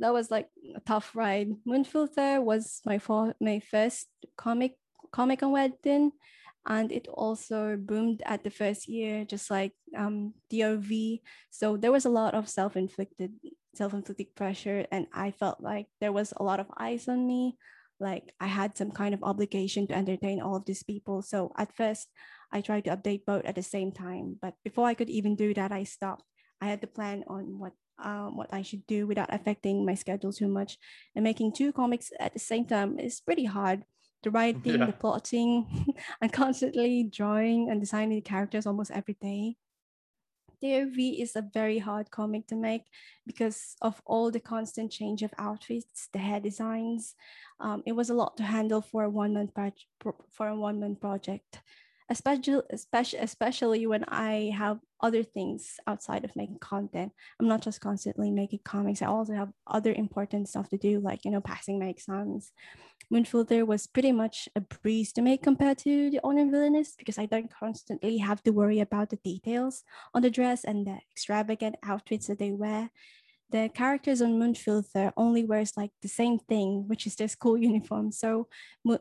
that 0.00 0.12
was 0.12 0.32
like 0.32 0.48
a 0.74 0.80
tough 0.80 1.14
ride. 1.14 1.54
Moonfilter 1.64 2.42
was 2.42 2.82
my 2.84 2.98
for- 2.98 3.36
my 3.40 3.60
first 3.60 4.08
comic 4.36 4.74
comic 5.12 5.44
on 5.44 5.52
Webtoon, 5.54 6.10
and 6.66 6.90
it 6.90 7.06
also 7.06 7.76
boomed 7.78 8.20
at 8.26 8.42
the 8.42 8.50
first 8.50 8.88
year, 8.88 9.24
just 9.24 9.48
like 9.48 9.78
um, 9.96 10.34
DOV. 10.50 11.22
So 11.50 11.76
there 11.76 11.92
was 11.92 12.06
a 12.06 12.10
lot 12.10 12.34
of 12.34 12.48
self-inflicted 12.48 13.30
self-inflicted 13.76 14.34
pressure, 14.34 14.86
and 14.90 15.06
I 15.14 15.30
felt 15.30 15.62
like 15.62 15.86
there 16.00 16.12
was 16.12 16.34
a 16.36 16.42
lot 16.42 16.58
of 16.58 16.66
eyes 16.76 17.06
on 17.06 17.24
me. 17.28 17.58
Like 18.00 18.34
I 18.40 18.48
had 18.50 18.76
some 18.76 18.90
kind 18.90 19.14
of 19.14 19.22
obligation 19.22 19.86
to 19.86 19.94
entertain 19.94 20.42
all 20.42 20.56
of 20.56 20.66
these 20.66 20.82
people. 20.82 21.22
So 21.22 21.54
at 21.56 21.70
first, 21.76 22.10
I 22.52 22.60
tried 22.60 22.84
to 22.84 22.96
update 22.96 23.24
both 23.26 23.44
at 23.44 23.54
the 23.54 23.62
same 23.62 23.92
time. 23.92 24.36
But 24.40 24.54
before 24.64 24.86
I 24.86 24.94
could 24.94 25.10
even 25.10 25.36
do 25.36 25.54
that, 25.54 25.72
I 25.72 25.84
stopped. 25.84 26.24
I 26.60 26.66
had 26.66 26.80
to 26.80 26.86
plan 26.86 27.24
on 27.26 27.58
what 27.58 27.72
um, 28.02 28.36
what 28.36 28.52
I 28.52 28.62
should 28.62 28.86
do 28.86 29.06
without 29.06 29.32
affecting 29.32 29.86
my 29.86 29.94
schedule 29.94 30.32
too 30.32 30.48
much. 30.48 30.78
And 31.14 31.22
making 31.22 31.52
two 31.52 31.72
comics 31.72 32.10
at 32.18 32.32
the 32.32 32.40
same 32.40 32.66
time 32.66 32.98
is 32.98 33.20
pretty 33.20 33.44
hard. 33.44 33.84
The 34.22 34.30
writing, 34.30 34.80
yeah. 34.80 34.86
the 34.86 34.92
plotting, 34.92 35.94
and 36.20 36.32
constantly 36.32 37.04
drawing 37.04 37.70
and 37.70 37.80
designing 37.80 38.16
the 38.16 38.22
characters 38.22 38.66
almost 38.66 38.90
every 38.90 39.16
day. 39.20 39.56
DOV 40.62 40.96
is 40.96 41.36
a 41.36 41.44
very 41.52 41.78
hard 41.78 42.10
comic 42.10 42.46
to 42.46 42.56
make 42.56 42.84
because 43.26 43.76
of 43.82 44.00
all 44.06 44.30
the 44.30 44.40
constant 44.40 44.90
change 44.90 45.22
of 45.22 45.34
outfits, 45.36 46.08
the 46.12 46.18
hair 46.18 46.40
designs. 46.40 47.14
Um, 47.60 47.82
it 47.84 47.92
was 47.92 48.08
a 48.08 48.14
lot 48.14 48.38
to 48.38 48.44
handle 48.44 48.80
for 48.80 49.04
a 49.04 49.10
one 49.10 49.34
man 49.34 49.50
pro- 49.52 50.24
for 50.30 50.48
a 50.48 50.56
one 50.56 50.80
man 50.80 50.96
project 50.96 51.60
especially 52.10 52.62
especially 52.70 53.18
especially 53.20 53.86
when 53.86 54.04
I 54.08 54.52
have 54.56 54.78
other 55.00 55.22
things 55.22 55.76
outside 55.86 56.24
of 56.24 56.36
making 56.36 56.58
content. 56.58 57.12
I'm 57.40 57.48
not 57.48 57.62
just 57.62 57.80
constantly 57.80 58.30
making 58.30 58.60
comics. 58.64 59.02
I 59.02 59.06
also 59.06 59.34
have 59.34 59.52
other 59.66 59.92
important 59.92 60.48
stuff 60.48 60.68
to 60.70 60.78
do, 60.78 61.00
like 61.00 61.24
you 61.24 61.30
know, 61.30 61.40
passing 61.40 61.78
my 61.78 61.86
exams. 61.86 62.52
Moonfilter 63.12 63.66
was 63.66 63.86
pretty 63.86 64.12
much 64.12 64.48
a 64.56 64.60
breeze 64.60 65.12
to 65.12 65.22
make 65.22 65.42
compared 65.42 65.78
to 65.78 66.10
the 66.10 66.20
Onion 66.24 66.50
Villainess 66.50 66.94
because 66.96 67.18
I 67.18 67.26
don't 67.26 67.52
constantly 67.52 68.18
have 68.18 68.42
to 68.44 68.50
worry 68.50 68.80
about 68.80 69.10
the 69.10 69.16
details 69.16 69.82
on 70.14 70.22
the 70.22 70.30
dress 70.30 70.64
and 70.64 70.86
the 70.86 70.98
extravagant 71.12 71.76
outfits 71.82 72.26
that 72.28 72.38
they 72.38 72.52
wear 72.52 72.90
the 73.50 73.70
characters 73.72 74.20
on 74.20 74.40
Moonfilter 74.40 75.12
only 75.16 75.44
wears 75.44 75.76
like 75.76 75.92
the 76.02 76.08
same 76.08 76.38
thing, 76.40 76.88
which 76.88 77.06
is 77.06 77.14
their 77.14 77.28
school 77.28 77.56
uniform. 77.70 78.10
So 78.10 78.48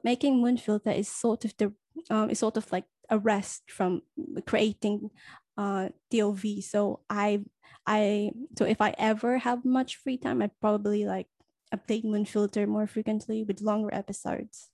making 0.04 0.44
Moonfilter 0.44 0.96
is 0.96 1.08
sort 1.08 1.46
of 1.46 1.54
the 1.58 1.74
um, 2.10 2.30
is 2.30 2.40
sort 2.40 2.58
of 2.58 2.72
like 2.72 2.86
a 3.10 3.20
rest 3.20 3.64
from 3.70 4.02
creating 4.46 5.10
uh, 5.58 5.90
DOV. 6.12 6.62
So 6.62 7.02
I 7.10 7.44
I 7.86 8.32
so 8.58 8.66
if 8.66 8.82
I 8.82 8.96
ever 8.98 9.38
have 9.40 9.66
much 9.66 9.98
free 9.98 10.18
time, 10.18 10.42
I'd 10.42 10.60
probably 10.62 11.06
like 11.06 11.28
update 11.74 12.06
Moonfilter 12.06 12.68
more 12.68 12.88
frequently 12.88 13.44
with 13.44 13.62
longer 13.62 13.94
episodes. 13.94 14.70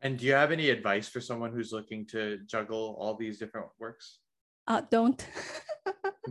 And 0.00 0.18
do 0.18 0.26
you 0.26 0.34
have 0.34 0.52
any 0.52 0.68
advice 0.68 1.08
for 1.08 1.20
someone 1.20 1.52
who's 1.52 1.72
looking 1.72 2.04
to 2.08 2.38
juggle 2.44 2.94
all 3.00 3.16
these 3.16 3.38
different 3.38 3.68
works? 3.78 4.18
Uh, 4.66 4.82
don't. 4.90 5.26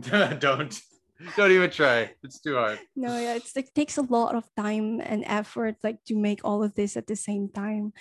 don't. 0.38 0.80
Don't 1.36 1.50
even 1.50 1.70
try. 1.70 2.10
It's 2.22 2.40
too 2.40 2.54
hard. 2.54 2.78
No, 2.96 3.18
yeah, 3.18 3.34
it's 3.34 3.54
like 3.54 3.72
takes 3.74 3.98
a 3.98 4.02
lot 4.02 4.34
of 4.34 4.46
time 4.56 5.00
and 5.00 5.24
effort 5.26 5.76
like 5.82 6.02
to 6.06 6.16
make 6.16 6.40
all 6.44 6.62
of 6.62 6.74
this 6.74 6.96
at 6.96 7.06
the 7.06 7.16
same 7.16 7.48
time, 7.48 7.92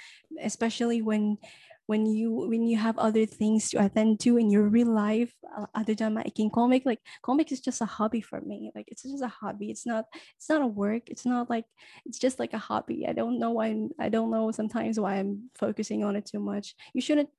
especially 0.42 1.02
when 1.02 1.38
when 1.86 2.06
you 2.06 2.32
when 2.32 2.64
you 2.68 2.78
have 2.78 2.98
other 2.98 3.26
things 3.26 3.70
to 3.70 3.84
attend 3.84 4.20
to 4.20 4.38
in 4.38 4.50
your 4.50 4.64
real 4.64 4.88
life 4.88 5.34
uh, 5.58 5.66
other 5.76 5.94
than 5.94 6.14
making 6.14 6.50
comic 6.50 6.84
like 6.86 7.00
comic 7.22 7.52
is 7.52 7.60
just 7.60 7.82
a 7.82 7.86
hobby 7.86 8.22
for 8.22 8.40
me 8.42 8.72
like 8.76 8.86
it's 8.88 9.04
just 9.04 9.24
a 9.24 9.28
hobby 9.28 9.70
it's 9.70 9.86
not 9.86 10.06
it's 10.38 10.50
not 10.50 10.62
a 10.62 10.68
work 10.68 11.10
it's 11.10 11.26
not 11.26 11.50
like 11.50 11.66
it's 12.06 12.20
just 12.20 12.40
like 12.40 12.54
a 12.54 12.58
hobby 12.58 13.06
i 13.08 13.14
don't 13.14 13.40
know 13.40 13.52
why 13.52 13.68
I'm, 13.68 13.90
i 14.00 14.10
don't 14.10 14.32
know 14.32 14.52
sometimes 14.52 15.00
why 15.00 15.16
i'm 15.16 15.50
focusing 15.56 16.04
on 16.04 16.16
it 16.16 16.26
too 16.26 16.40
much 16.40 16.76
you 16.94 17.02
shouldn't 17.02 17.30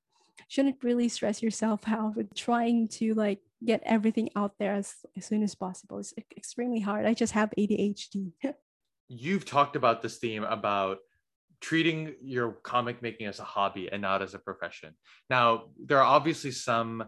shouldn't 0.48 0.82
really 0.82 1.08
stress 1.08 1.42
yourself 1.42 1.80
out 1.86 2.16
with 2.16 2.34
trying 2.34 2.88
to 2.88 3.14
like 3.14 3.40
get 3.64 3.82
everything 3.84 4.30
out 4.36 4.52
there 4.58 4.74
as, 4.74 4.94
as 5.16 5.24
soon 5.24 5.42
as 5.42 5.54
possible. 5.54 5.98
It's 5.98 6.12
extremely 6.36 6.80
hard. 6.80 7.06
I 7.06 7.14
just 7.14 7.32
have 7.32 7.52
ADHD. 7.58 8.32
You've 9.08 9.44
talked 9.44 9.76
about 9.76 10.02
this 10.02 10.18
theme 10.18 10.44
about 10.44 10.98
treating 11.64 12.14
your 12.22 12.52
comic 12.62 13.00
making 13.00 13.26
as 13.26 13.40
a 13.40 13.44
hobby 13.44 13.88
and 13.90 14.02
not 14.02 14.20
as 14.20 14.34
a 14.34 14.38
profession. 14.38 14.94
Now, 15.30 15.70
there 15.82 15.98
are 15.98 16.04
obviously 16.04 16.50
some 16.50 17.04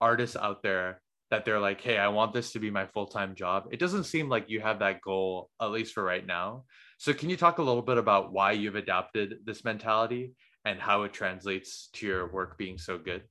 artists 0.00 0.36
out 0.36 0.62
there 0.62 1.02
that 1.32 1.44
they're 1.44 1.58
like, 1.58 1.80
hey, 1.80 1.98
I 1.98 2.06
want 2.06 2.32
this 2.32 2.52
to 2.52 2.60
be 2.60 2.70
my 2.70 2.86
full 2.86 3.06
time 3.06 3.34
job. 3.34 3.64
It 3.72 3.80
doesn't 3.80 4.04
seem 4.04 4.28
like 4.28 4.48
you 4.48 4.60
have 4.60 4.78
that 4.78 5.00
goal, 5.00 5.50
at 5.60 5.72
least 5.72 5.92
for 5.92 6.04
right 6.04 6.24
now. 6.24 6.64
So, 6.98 7.12
can 7.12 7.30
you 7.30 7.36
talk 7.36 7.58
a 7.58 7.62
little 7.62 7.82
bit 7.82 7.98
about 7.98 8.32
why 8.32 8.52
you've 8.52 8.76
adapted 8.76 9.38
this 9.44 9.64
mentality 9.64 10.34
and 10.64 10.78
how 10.78 11.02
it 11.02 11.12
translates 11.12 11.88
to 11.94 12.06
your 12.06 12.32
work 12.32 12.56
being 12.56 12.78
so 12.78 12.98
good? 12.98 13.22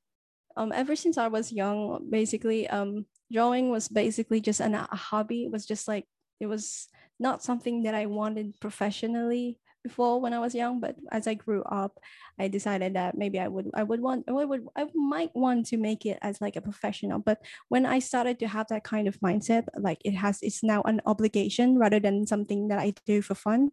um, 0.58 0.72
ever 0.72 0.96
since 0.96 1.18
I 1.18 1.28
was 1.28 1.52
young, 1.52 2.08
basically, 2.10 2.68
um, 2.70 3.06
drawing 3.32 3.70
was 3.70 3.88
basically 3.88 4.40
just 4.40 4.62
an, 4.62 4.74
a 4.74 4.96
hobby. 4.96 5.44
It 5.46 5.52
was 5.52 5.66
just 5.66 5.88
like 5.88 6.06
it 6.40 6.48
was 6.48 6.88
not 7.20 7.44
something 7.44 7.84
that 7.84 7.96
I 7.96 8.06
wanted 8.06 8.60
professionally 8.60 9.60
before 9.86 10.20
when 10.20 10.34
I 10.34 10.40
was 10.40 10.58
young, 10.58 10.82
but 10.82 10.96
as 11.12 11.28
I 11.28 11.36
grew 11.36 11.62
up, 11.62 12.02
I 12.42 12.50
decided 12.50 12.96
that 12.96 13.14
maybe 13.14 13.40
I 13.40 13.48
would 13.48 13.70
I 13.78 13.84
would 13.86 14.02
want 14.02 14.26
I 14.28 14.34
would 14.34 14.66
I 14.76 14.90
might 14.98 15.30
want 15.38 15.68
to 15.68 15.78
make 15.78 16.10
it 16.10 16.18
as 16.26 16.42
like 16.42 16.58
a 16.58 16.66
professional. 16.66 17.20
But 17.22 17.46
when 17.70 17.86
I 17.86 18.00
started 18.02 18.42
to 18.42 18.48
have 18.50 18.66
that 18.74 18.84
kind 18.84 19.08
of 19.08 19.22
mindset, 19.22 19.70
like 19.78 20.02
it 20.04 20.18
has 20.18 20.42
it's 20.42 20.66
now 20.66 20.82
an 20.90 21.06
obligation 21.06 21.78
rather 21.78 22.02
than 22.02 22.26
something 22.26 22.70
that 22.70 22.80
I 22.82 22.98
do 23.06 23.22
for 23.22 23.38
fun, 23.38 23.70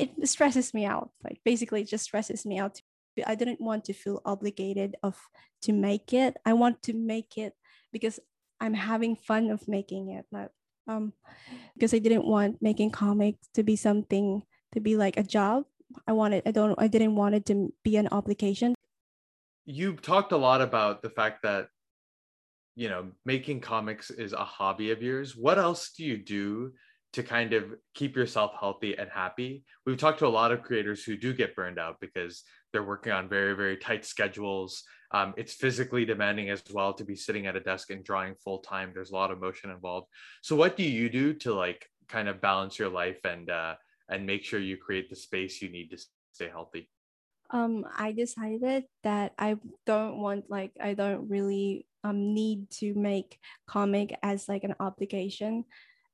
it 0.00 0.16
stresses 0.24 0.72
me 0.72 0.88
out. 0.88 1.12
Like 1.22 1.44
basically 1.44 1.82
it 1.82 1.92
just 1.92 2.08
stresses 2.08 2.48
me 2.48 2.56
out. 2.58 2.80
I 3.26 3.36
didn't 3.36 3.60
want 3.60 3.84
to 3.86 3.92
feel 3.92 4.24
obligated 4.24 4.96
of 5.02 5.20
to 5.68 5.72
make 5.76 6.16
it. 6.16 6.36
I 6.48 6.56
want 6.56 6.80
to 6.88 6.96
make 6.96 7.36
it 7.36 7.52
because 7.92 8.20
I'm 8.58 8.74
having 8.74 9.16
fun 9.20 9.52
of 9.52 9.68
making 9.68 10.16
it. 10.16 10.24
Like 10.32 10.48
um 10.88 11.12
because 11.76 11.92
I 11.92 12.00
didn't 12.00 12.24
want 12.24 12.64
making 12.64 12.96
comics 12.96 13.44
to 13.52 13.62
be 13.62 13.76
something 13.76 14.40
to 14.76 14.80
be 14.80 14.94
like 14.96 15.16
a 15.16 15.22
job. 15.22 15.64
I 16.06 16.12
wanted 16.12 16.42
I 16.46 16.50
don't 16.52 16.74
I 16.78 16.86
didn't 16.86 17.16
want 17.16 17.34
it 17.34 17.46
to 17.46 17.72
be 17.82 17.96
an 17.96 18.08
obligation. 18.12 18.74
You 19.64 19.94
talked 19.94 20.32
a 20.32 20.36
lot 20.36 20.60
about 20.60 21.02
the 21.02 21.10
fact 21.10 21.42
that 21.42 21.68
you 22.76 22.88
know 22.88 23.10
making 23.24 23.60
comics 23.60 24.10
is 24.10 24.32
a 24.32 24.44
hobby 24.44 24.90
of 24.90 25.02
yours. 25.02 25.34
What 25.34 25.58
else 25.58 25.92
do 25.96 26.04
you 26.04 26.18
do 26.18 26.72
to 27.14 27.22
kind 27.22 27.54
of 27.54 27.64
keep 27.94 28.14
yourself 28.14 28.52
healthy 28.60 28.96
and 28.98 29.08
happy? 29.10 29.64
We've 29.86 29.96
talked 29.96 30.18
to 30.18 30.26
a 30.26 30.36
lot 30.40 30.52
of 30.52 30.62
creators 30.62 31.02
who 31.02 31.16
do 31.16 31.32
get 31.32 31.56
burned 31.56 31.78
out 31.78 31.96
because 32.00 32.42
they're 32.72 32.84
working 32.84 33.12
on 33.12 33.30
very 33.30 33.54
very 33.56 33.78
tight 33.78 34.04
schedules. 34.04 34.84
Um, 35.12 35.32
it's 35.38 35.54
physically 35.54 36.04
demanding 36.04 36.50
as 36.50 36.62
well 36.70 36.92
to 36.94 37.04
be 37.04 37.16
sitting 37.16 37.46
at 37.46 37.56
a 37.56 37.60
desk 37.60 37.90
and 37.90 38.04
drawing 38.04 38.34
full 38.34 38.58
time. 38.58 38.90
There's 38.92 39.12
a 39.12 39.14
lot 39.14 39.30
of 39.30 39.40
motion 39.40 39.70
involved. 39.70 40.08
So 40.42 40.54
what 40.54 40.76
do 40.76 40.82
you 40.82 41.08
do 41.08 41.32
to 41.44 41.54
like 41.54 41.88
kind 42.08 42.28
of 42.28 42.42
balance 42.42 42.78
your 42.78 42.88
life 42.88 43.24
and 43.24 43.48
uh, 43.48 43.76
and 44.08 44.26
make 44.26 44.44
sure 44.44 44.60
you 44.60 44.76
create 44.76 45.10
the 45.10 45.16
space 45.16 45.62
you 45.62 45.70
need 45.70 45.90
to 45.90 45.98
stay 46.32 46.48
healthy? 46.48 46.90
Um, 47.50 47.86
I 47.96 48.12
decided 48.12 48.84
that 49.04 49.32
I 49.38 49.56
don't 49.86 50.18
want 50.18 50.50
like 50.50 50.72
I 50.80 50.94
don't 50.94 51.28
really 51.28 51.86
um 52.02 52.34
need 52.34 52.70
to 52.82 52.94
make 52.94 53.38
comic 53.66 54.18
as 54.22 54.48
like 54.48 54.64
an 54.64 54.74
obligation. 54.80 55.64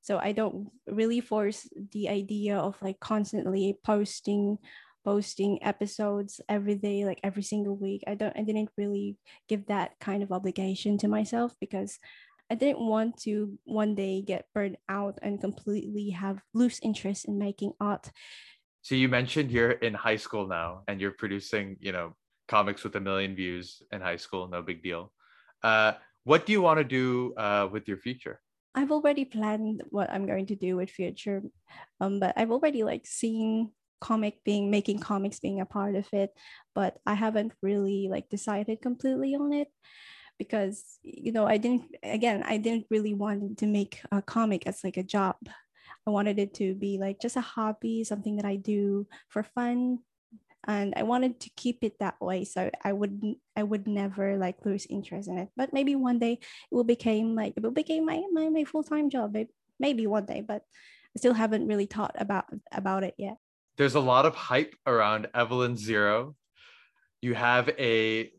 So 0.02 0.18
I 0.18 0.33
don't 0.33 0.68
really 0.87 1.20
force 1.20 1.68
the 1.92 2.09
idea 2.09 2.59
of 2.59 2.76
like 2.83 3.00
constantly 3.00 3.78
posting 3.85 4.59
posting 5.05 5.59
episodes 5.62 6.40
every 6.48 6.76
day 6.76 7.05
like 7.05 7.18
every 7.24 7.42
single 7.42 7.76
week 7.76 8.05
i 8.07 8.14
don't 8.14 8.37
i 8.37 8.42
didn't 8.42 8.70
really 8.76 9.16
give 9.48 9.66
that 9.66 9.98
kind 10.00 10.22
of 10.22 10.31
obligation 10.31 10.96
to 10.96 11.09
myself 11.09 11.55
because 11.61 11.98
I 12.53 12.55
didn't 12.55 12.87
want 12.87 13.17
to 13.23 13.59
one 13.65 13.95
day 13.95 14.21
get 14.21 14.45
burned 14.53 14.77
out 14.87 15.19
and 15.23 15.41
completely 15.41 16.11
have 16.11 16.43
lose 16.53 16.79
interest 16.83 17.25
in 17.25 17.38
making 17.38 17.73
art. 17.81 18.11
So 18.83 18.95
you 18.95 19.09
mentioned 19.09 19.51
you're 19.51 19.71
in 19.71 19.95
high 19.95 20.21
school 20.21 20.47
now 20.47 20.83
and 20.87 21.01
you're 21.01 21.17
producing, 21.17 21.79
you 21.81 21.93
know, 21.93 22.15
comics 22.49 22.85
with 22.85 22.95
a 22.97 23.01
million 23.01 23.35
views 23.35 23.81
in 23.91 24.03
high 24.03 24.19
school, 24.19 24.49
no 24.49 24.61
big 24.61 24.83
deal. 24.83 25.15
Uh, 25.62 25.93
what 26.25 26.45
do 26.45 26.53
you 26.53 26.61
want 26.61 26.77
to 26.77 26.85
do 26.85 27.33
uh, 27.38 27.71
with 27.73 27.88
your 27.88 27.97
future? 27.97 28.38
I've 28.75 28.93
already 28.93 29.25
planned 29.25 29.83
what 29.88 30.11
I'm 30.11 30.27
going 30.27 30.45
to 30.53 30.55
do 30.55 30.77
with 30.77 30.91
future, 30.91 31.41
um, 32.01 32.21
but 32.21 32.35
I've 32.37 32.51
already 32.51 32.85
like 32.85 33.07
seen 33.07 33.71
comic 33.99 34.45
being 34.45 34.71
making 34.71 34.99
comics 34.99 35.41
being 35.41 35.62
a 35.62 35.65
part 35.65 35.97
of 35.97 36.07
it, 36.12 36.37
but 36.75 36.99
I 37.07 37.15
haven't 37.15 37.55
really 37.62 38.09
like 38.11 38.29
decided 38.29 38.83
completely 38.83 39.35
on 39.35 39.55
it 39.55 39.69
because 40.38 40.99
you 41.03 41.33
know 41.33 41.47
I 41.47 41.57
didn't 41.57 41.95
again 42.03 42.42
I 42.47 42.57
didn't 42.57 42.87
really 42.90 43.14
want 43.14 43.59
to 43.59 43.66
make 43.66 44.01
a 44.11 44.23
comic 44.23 44.66
as 44.66 44.83
like 44.85 44.97
a 44.97 45.03
job. 45.03 45.37
I 46.07 46.11
wanted 46.11 46.38
it 46.38 46.55
to 46.55 46.75
be 46.75 46.99
like 46.99 47.21
just 47.21 47.37
a 47.37 47.40
hobby, 47.40 48.05
something 48.05 48.37
that 48.37 48.45
I 48.45 48.57
do 48.57 49.07
for 49.29 49.42
fun, 49.42 50.01
and 50.66 50.95
I 50.97 51.03
wanted 51.03 51.40
to 51.40 51.51
keep 51.57 51.83
it 51.83 51.99
that 52.01 52.21
way. 52.21 52.45
So 52.45 52.71
I 52.85 52.92
would 52.92 53.23
I 53.57 53.62
would 53.62 53.87
never 53.87 54.37
like 54.37 54.64
lose 54.64 54.87
interest 54.88 55.29
in 55.29 55.38
it. 55.38 55.49
But 55.57 55.73
maybe 55.73 55.95
one 55.95 56.18
day 56.18 56.35
it 56.35 56.75
will 56.75 56.85
become 56.85 57.35
like 57.35 57.55
it 57.57 57.62
will 57.62 57.71
become 57.71 58.07
my 58.07 58.23
my, 58.33 58.49
my 58.49 58.64
full 58.64 58.83
time 58.83 59.11
job. 59.11 59.37
Maybe 59.79 60.07
one 60.07 60.27
day, 60.27 60.40
but 60.40 60.62
I 61.14 61.18
still 61.18 61.35
haven't 61.35 61.66
really 61.66 61.87
thought 61.87 62.14
about 62.18 62.47
about 62.71 63.05
it 63.05 63.14
yet. 63.18 63.37
There's 63.77 63.95
a 63.95 64.01
lot 64.01 64.27
of 64.27 64.35
hype 64.35 64.77
around 64.87 65.29
Evelyn 65.35 65.77
Zero. 65.77 66.37
You 67.21 67.35
have 67.35 67.68
a 67.79 68.31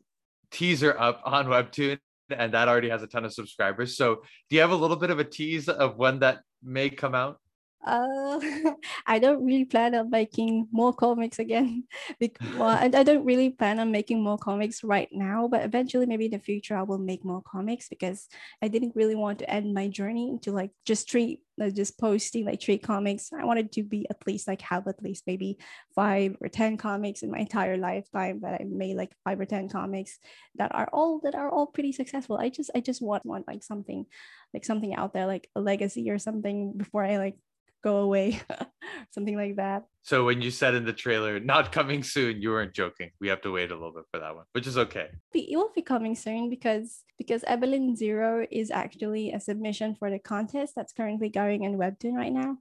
teaser 0.54 0.96
up 0.98 1.22
on 1.26 1.48
Webtoon, 1.54 1.98
and 2.30 2.54
that 2.54 2.70
already 2.70 2.90
has 2.90 3.04
a 3.04 3.08
ton 3.08 3.26
of 3.26 3.34
subscribers. 3.34 3.98
So, 3.98 4.22
do 4.50 4.56
you 4.56 4.62
have 4.62 4.72
a 4.72 4.76
little 4.76 4.96
bit 4.96 5.10
of 5.10 5.20
a 5.20 5.26
tease 5.26 5.68
of 5.68 5.98
when 5.98 6.20
that 6.20 6.40
may 6.64 6.90
come 6.90 7.16
out? 7.16 7.40
Uh, 7.86 8.40
I 9.06 9.20
don't 9.20 9.44
really 9.44 9.66
plan 9.66 9.96
on 9.96 10.10
making 10.10 10.68
more 10.72 10.94
comics 10.94 11.40
again. 11.40 11.84
because, 12.20 12.48
well, 12.56 12.70
I, 12.70 12.86
I 12.94 13.04
don't 13.04 13.26
really 13.26 13.50
plan 13.50 13.80
on 13.80 13.92
making 13.92 14.24
more 14.24 14.38
comics 14.38 14.84
right 14.84 15.10
now, 15.12 15.48
but 15.48 15.64
eventually, 15.64 16.06
maybe 16.06 16.26
in 16.26 16.32
the 16.32 16.40
future, 16.40 16.78
I 16.78 16.84
will 16.84 16.98
make 16.98 17.26
more 17.26 17.42
comics 17.42 17.90
because 17.90 18.28
I 18.62 18.68
didn't 18.70 18.96
really 18.96 19.16
want 19.16 19.40
to 19.40 19.50
end 19.50 19.74
my 19.74 19.88
journey 19.88 20.38
to 20.44 20.52
like 20.52 20.72
just 20.86 21.10
three, 21.10 21.42
like 21.58 21.76
just 21.76 22.00
posting 22.00 22.46
like 22.46 22.62
three 22.62 22.78
comics. 22.78 23.32
I 23.38 23.44
wanted 23.44 23.72
to 23.74 23.84
be 23.84 24.08
at 24.10 24.26
least 24.26 24.48
like 24.48 24.62
have 24.62 24.88
at 24.88 25.04
least 25.04 25.24
maybe 25.28 25.58
five 25.94 26.38
or 26.42 26.48
10 26.48 26.78
comics 26.78 27.22
in 27.22 27.32
my 27.32 27.40
entire 27.40 27.78
lifetime 27.78 28.40
that 28.42 28.62
I 28.62 28.64
made 28.64 28.96
like 28.96 29.12
five 29.24 29.40
or 29.40 29.46
10 29.46 29.70
comics 29.70 30.20
that 30.56 30.74
are 30.74 30.90
all 30.94 31.20
that 31.24 31.36
are 31.36 31.50
all 31.50 31.68
pretty 31.68 31.92
successful. 31.92 32.38
I 32.38 32.50
just, 32.50 32.72
I 32.74 32.80
just 32.80 33.02
want, 33.02 33.26
want 33.26 33.48
like 33.48 33.64
something, 33.64 34.06
like 34.54 34.64
something 34.64 34.96
out 34.96 35.14
there, 35.14 35.28
like 35.28 35.50
a 35.56 35.62
legacy 35.62 36.10
or 36.10 36.18
something 36.18 36.74
before 36.78 37.04
I 37.04 37.18
like 37.18 37.36
go 37.84 37.98
away 37.98 38.40
something 39.12 39.36
like 39.36 39.58
that. 39.58 39.84
So 40.02 40.26
when 40.26 40.42
you 40.42 40.52
said 40.52 40.74
in 40.76 40.86
the 40.86 40.94
trailer 40.94 41.40
not 41.40 41.72
coming 41.72 42.04
soon 42.04 42.42
you 42.42 42.50
weren't 42.50 42.74
joking. 42.74 43.12
We 43.20 43.28
have 43.28 43.42
to 43.42 43.52
wait 43.52 43.72
a 43.72 43.76
little 43.76 43.94
bit 43.94 44.06
for 44.12 44.20
that 44.20 44.36
one 44.36 44.46
which 44.54 44.68
is 44.68 44.78
okay. 44.78 45.10
It 45.34 45.58
will 45.58 45.72
be 45.76 45.82
coming 45.82 46.16
soon 46.16 46.50
because 46.50 47.04
because 47.18 47.44
evelyn 47.46 47.96
zero 47.96 48.46
is 48.50 48.72
actually 48.72 49.32
a 49.32 49.40
submission 49.40 49.96
for 49.96 50.10
the 50.10 50.20
contest 50.20 50.74
that's 50.76 50.94
currently 50.94 51.30
going 51.30 51.64
in 51.64 51.78
webtoon 51.78 52.14
right 52.14 52.34
now. 52.34 52.58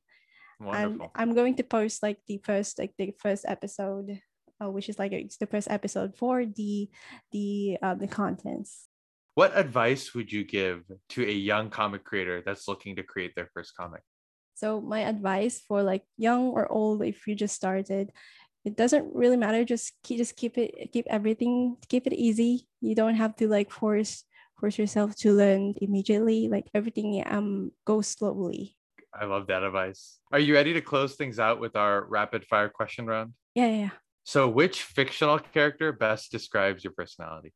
Wonderful. 0.61 1.02
and 1.02 1.11
i'm 1.16 1.35
going 1.35 1.56
to 1.56 1.64
post 1.64 2.04
like 2.04 2.18
the 2.28 2.38
first 2.44 2.78
like 2.78 2.94
the 2.96 3.12
first 3.18 3.44
episode 3.48 4.20
uh, 4.62 4.70
which 4.70 4.88
is 4.88 4.98
like 4.98 5.12
it's 5.12 5.37
the 5.37 5.46
first 5.46 5.68
episode 5.70 6.16
for 6.16 6.44
the 6.44 6.88
the 7.32 7.78
uh, 7.82 7.94
the 7.94 8.06
contents. 8.06 8.88
What 9.35 9.56
advice 9.56 10.14
would 10.14 10.30
you 10.30 10.44
give 10.44 10.85
to 11.11 11.24
a 11.24 11.32
young 11.32 11.70
comic 11.70 12.04
creator 12.04 12.42
that's 12.44 12.68
looking 12.68 12.96
to 12.96 13.02
create 13.02 13.35
their 13.35 13.48
first 13.54 13.74
comic 13.74 14.02
so 14.55 14.81
my 14.81 15.01
advice 15.01 15.61
for 15.61 15.83
like 15.83 16.05
young 16.17 16.49
or 16.49 16.71
old, 16.71 17.03
if 17.03 17.27
you 17.27 17.35
just 17.35 17.55
started, 17.55 18.12
it 18.65 18.77
doesn't 18.77 19.15
really 19.15 19.37
matter. 19.37 19.65
Just 19.65 19.93
keep 20.03 20.19
just 20.19 20.37
keep 20.37 20.57
it 20.59 20.93
keep 20.93 21.07
everything 21.09 21.77
keep 21.88 22.07
it 22.07 22.12
easy. 22.12 22.67
You 22.81 22.95
don't 22.95 23.17
have 23.17 23.37
to 23.37 23.49
like 23.49 23.71
force 23.71 24.25
force 24.59 24.79
yourself 24.79 25.17
to 25.17 25.33
learn 25.33 25.75
immediately. 25.81 26.49
Like 26.49 26.71
everything 26.75 27.23
um 27.27 27.73
go 27.85 28.01
slowly. 28.03 28.77
I 29.12 29.27
love 29.27 29.49
that 29.49 29.62
advice. 29.62 30.21
Are 30.33 30.38
you 30.38 30.55
ready 30.55 30.73
to 30.73 30.81
close 30.81 31.17
things 31.17 31.38
out 31.38 31.61
with 31.61 31.77
our 31.77 32.07
rapid 32.07 32.47
fire 32.47 32.69
question 32.69 33.07
round? 33.07 33.35
Yeah, 33.55 33.69
yeah. 33.69 33.91
So 34.25 34.49
which 34.49 34.83
fictional 34.83 35.38
character 35.38 35.93
best 35.93 36.31
describes 36.31 36.85
your 36.85 36.93
personality? 36.93 37.53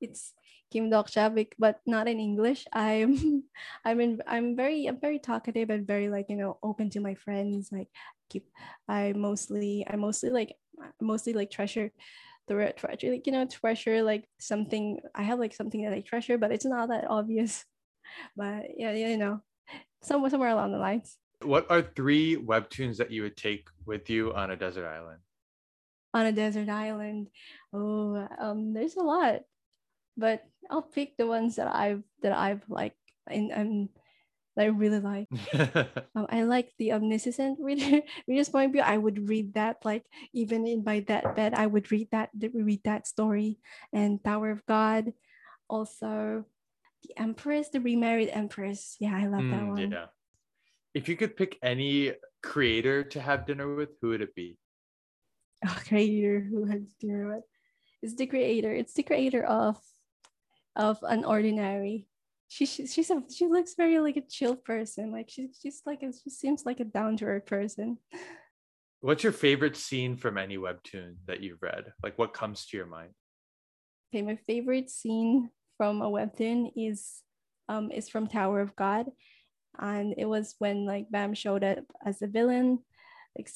It's 0.00 0.32
Kim 0.70 0.90
Dokja, 0.90 1.46
but 1.58 1.80
not 1.86 2.08
in 2.08 2.18
English. 2.20 2.66
I'm 2.72 3.44
I'm 3.84 4.00
in 4.00 4.22
I'm 4.26 4.56
very 4.56 4.86
I'm 4.86 5.00
very 5.00 5.18
talkative 5.18 5.70
and 5.70 5.86
very 5.86 6.08
like 6.08 6.26
you 6.28 6.36
know 6.36 6.58
open 6.62 6.90
to 6.90 7.00
my 7.00 7.14
friends. 7.14 7.70
Like 7.72 7.88
keep 8.28 8.46
I 8.88 9.12
mostly 9.12 9.84
I 9.88 9.96
mostly 9.96 10.30
like 10.30 10.54
mostly 11.00 11.32
like 11.32 11.50
treasure 11.50 11.90
the 12.46 12.72
treasure 12.76 13.10
like 13.10 13.26
you 13.26 13.32
know 13.32 13.46
treasure 13.46 14.02
like 14.02 14.24
something 14.40 14.98
I 15.14 15.22
have 15.22 15.38
like 15.38 15.54
something 15.54 15.82
that 15.84 15.92
I 15.92 16.00
treasure, 16.00 16.38
but 16.38 16.52
it's 16.52 16.64
not 16.64 16.88
that 16.88 17.10
obvious. 17.10 17.64
But 18.36 18.74
yeah, 18.76 18.90
you 18.90 19.16
know, 19.16 19.40
somewhere 20.02 20.30
somewhere 20.30 20.50
along 20.50 20.72
the 20.72 20.78
lines. 20.78 21.16
What 21.42 21.70
are 21.70 21.80
three 21.80 22.36
webtoons 22.36 22.96
that 22.96 23.12
you 23.12 23.22
would 23.22 23.36
take 23.36 23.68
with 23.86 24.10
you 24.10 24.34
on 24.34 24.50
a 24.50 24.56
desert 24.56 24.86
island? 24.86 25.20
On 26.12 26.26
a 26.26 26.32
desert 26.32 26.68
island, 26.68 27.28
oh, 27.72 28.26
um, 28.40 28.74
there's 28.74 28.96
a 28.96 29.02
lot 29.02 29.42
but 30.16 30.44
I'll 30.70 30.82
pick 30.82 31.16
the 31.16 31.26
ones 31.26 31.56
that 31.56 31.74
I've 31.74 32.02
that 32.22 32.32
I've 32.32 32.62
like 32.68 32.94
and 33.26 33.52
um 33.52 33.88
that 34.56 34.64
I 34.64 34.68
really 34.68 35.00
like. 35.00 35.28
um, 36.14 36.26
I 36.28 36.42
like 36.42 36.72
the 36.78 36.92
omniscient 36.92 37.58
reader 37.62 38.02
reader's 38.26 38.48
point 38.48 38.66
of 38.66 38.72
view. 38.72 38.82
I 38.82 38.98
would 38.98 39.28
read 39.28 39.54
that 39.54 39.84
like 39.84 40.04
even 40.32 40.66
in 40.66 40.84
my 40.84 41.00
that 41.08 41.36
bed. 41.36 41.54
I 41.54 41.66
would 41.66 41.90
read 41.90 42.08
that 42.12 42.30
read 42.34 42.82
that 42.84 43.06
story 43.06 43.58
and 43.92 44.22
Tower 44.22 44.50
of 44.50 44.66
God. 44.66 45.12
Also, 45.68 46.44
the 47.02 47.16
Empress, 47.16 47.68
the 47.68 47.80
remarried 47.80 48.30
Empress. 48.32 48.96
Yeah, 49.00 49.16
I 49.16 49.26
love 49.26 49.42
mm, 49.42 49.50
that 49.50 49.66
one. 49.66 49.90
Yeah. 49.92 50.06
If 50.94 51.08
you 51.08 51.16
could 51.16 51.36
pick 51.36 51.56
any 51.62 52.12
creator 52.42 53.04
to 53.04 53.20
have 53.20 53.46
dinner 53.46 53.72
with, 53.74 53.90
who 54.02 54.08
would 54.08 54.20
it 54.20 54.34
be? 54.34 54.58
A 55.62 55.68
creator 55.68 56.40
who 56.40 56.64
has 56.66 56.82
dinner 56.98 57.28
with. 57.28 57.44
It's 58.02 58.14
the 58.14 58.26
creator. 58.26 58.72
It's 58.72 58.94
the 58.94 59.04
creator 59.04 59.44
of 59.44 59.78
of 60.76 61.00
unOrdinary 61.00 62.06
she, 62.50 62.66
she 62.66 62.86
she's 62.88 63.10
a 63.10 63.22
she 63.32 63.46
looks 63.46 63.74
very 63.76 64.00
like 64.00 64.16
a 64.16 64.22
chill 64.28 64.56
person. 64.56 65.12
Like 65.12 65.30
she's 65.30 65.56
she's 65.62 65.82
like 65.86 66.02
a, 66.02 66.12
she 66.12 66.30
seems 66.30 66.66
like 66.66 66.80
a 66.80 66.84
down 66.84 67.16
to 67.18 67.24
earth 67.24 67.46
person. 67.46 67.96
What's 69.00 69.22
your 69.22 69.32
favorite 69.32 69.76
scene 69.76 70.16
from 70.16 70.36
any 70.36 70.58
webtoon 70.58 71.14
that 71.26 71.40
you've 71.40 71.62
read? 71.62 71.84
Like 72.02 72.18
what 72.18 72.34
comes 72.34 72.66
to 72.66 72.76
your 72.76 72.86
mind? 72.86 73.12
Okay, 74.12 74.22
my 74.22 74.36
favorite 74.48 74.90
scene 74.90 75.50
from 75.76 76.02
a 76.02 76.10
webtoon 76.10 76.72
is 76.76 77.22
um 77.68 77.92
is 77.92 78.08
from 78.08 78.26
Tower 78.26 78.60
of 78.60 78.74
God. 78.74 79.06
And 79.78 80.14
it 80.18 80.26
was 80.26 80.56
when 80.58 80.86
like 80.86 81.08
Bam 81.08 81.34
showed 81.34 81.62
up 81.62 81.84
as 82.04 82.20
a 82.20 82.26
villain 82.26 82.80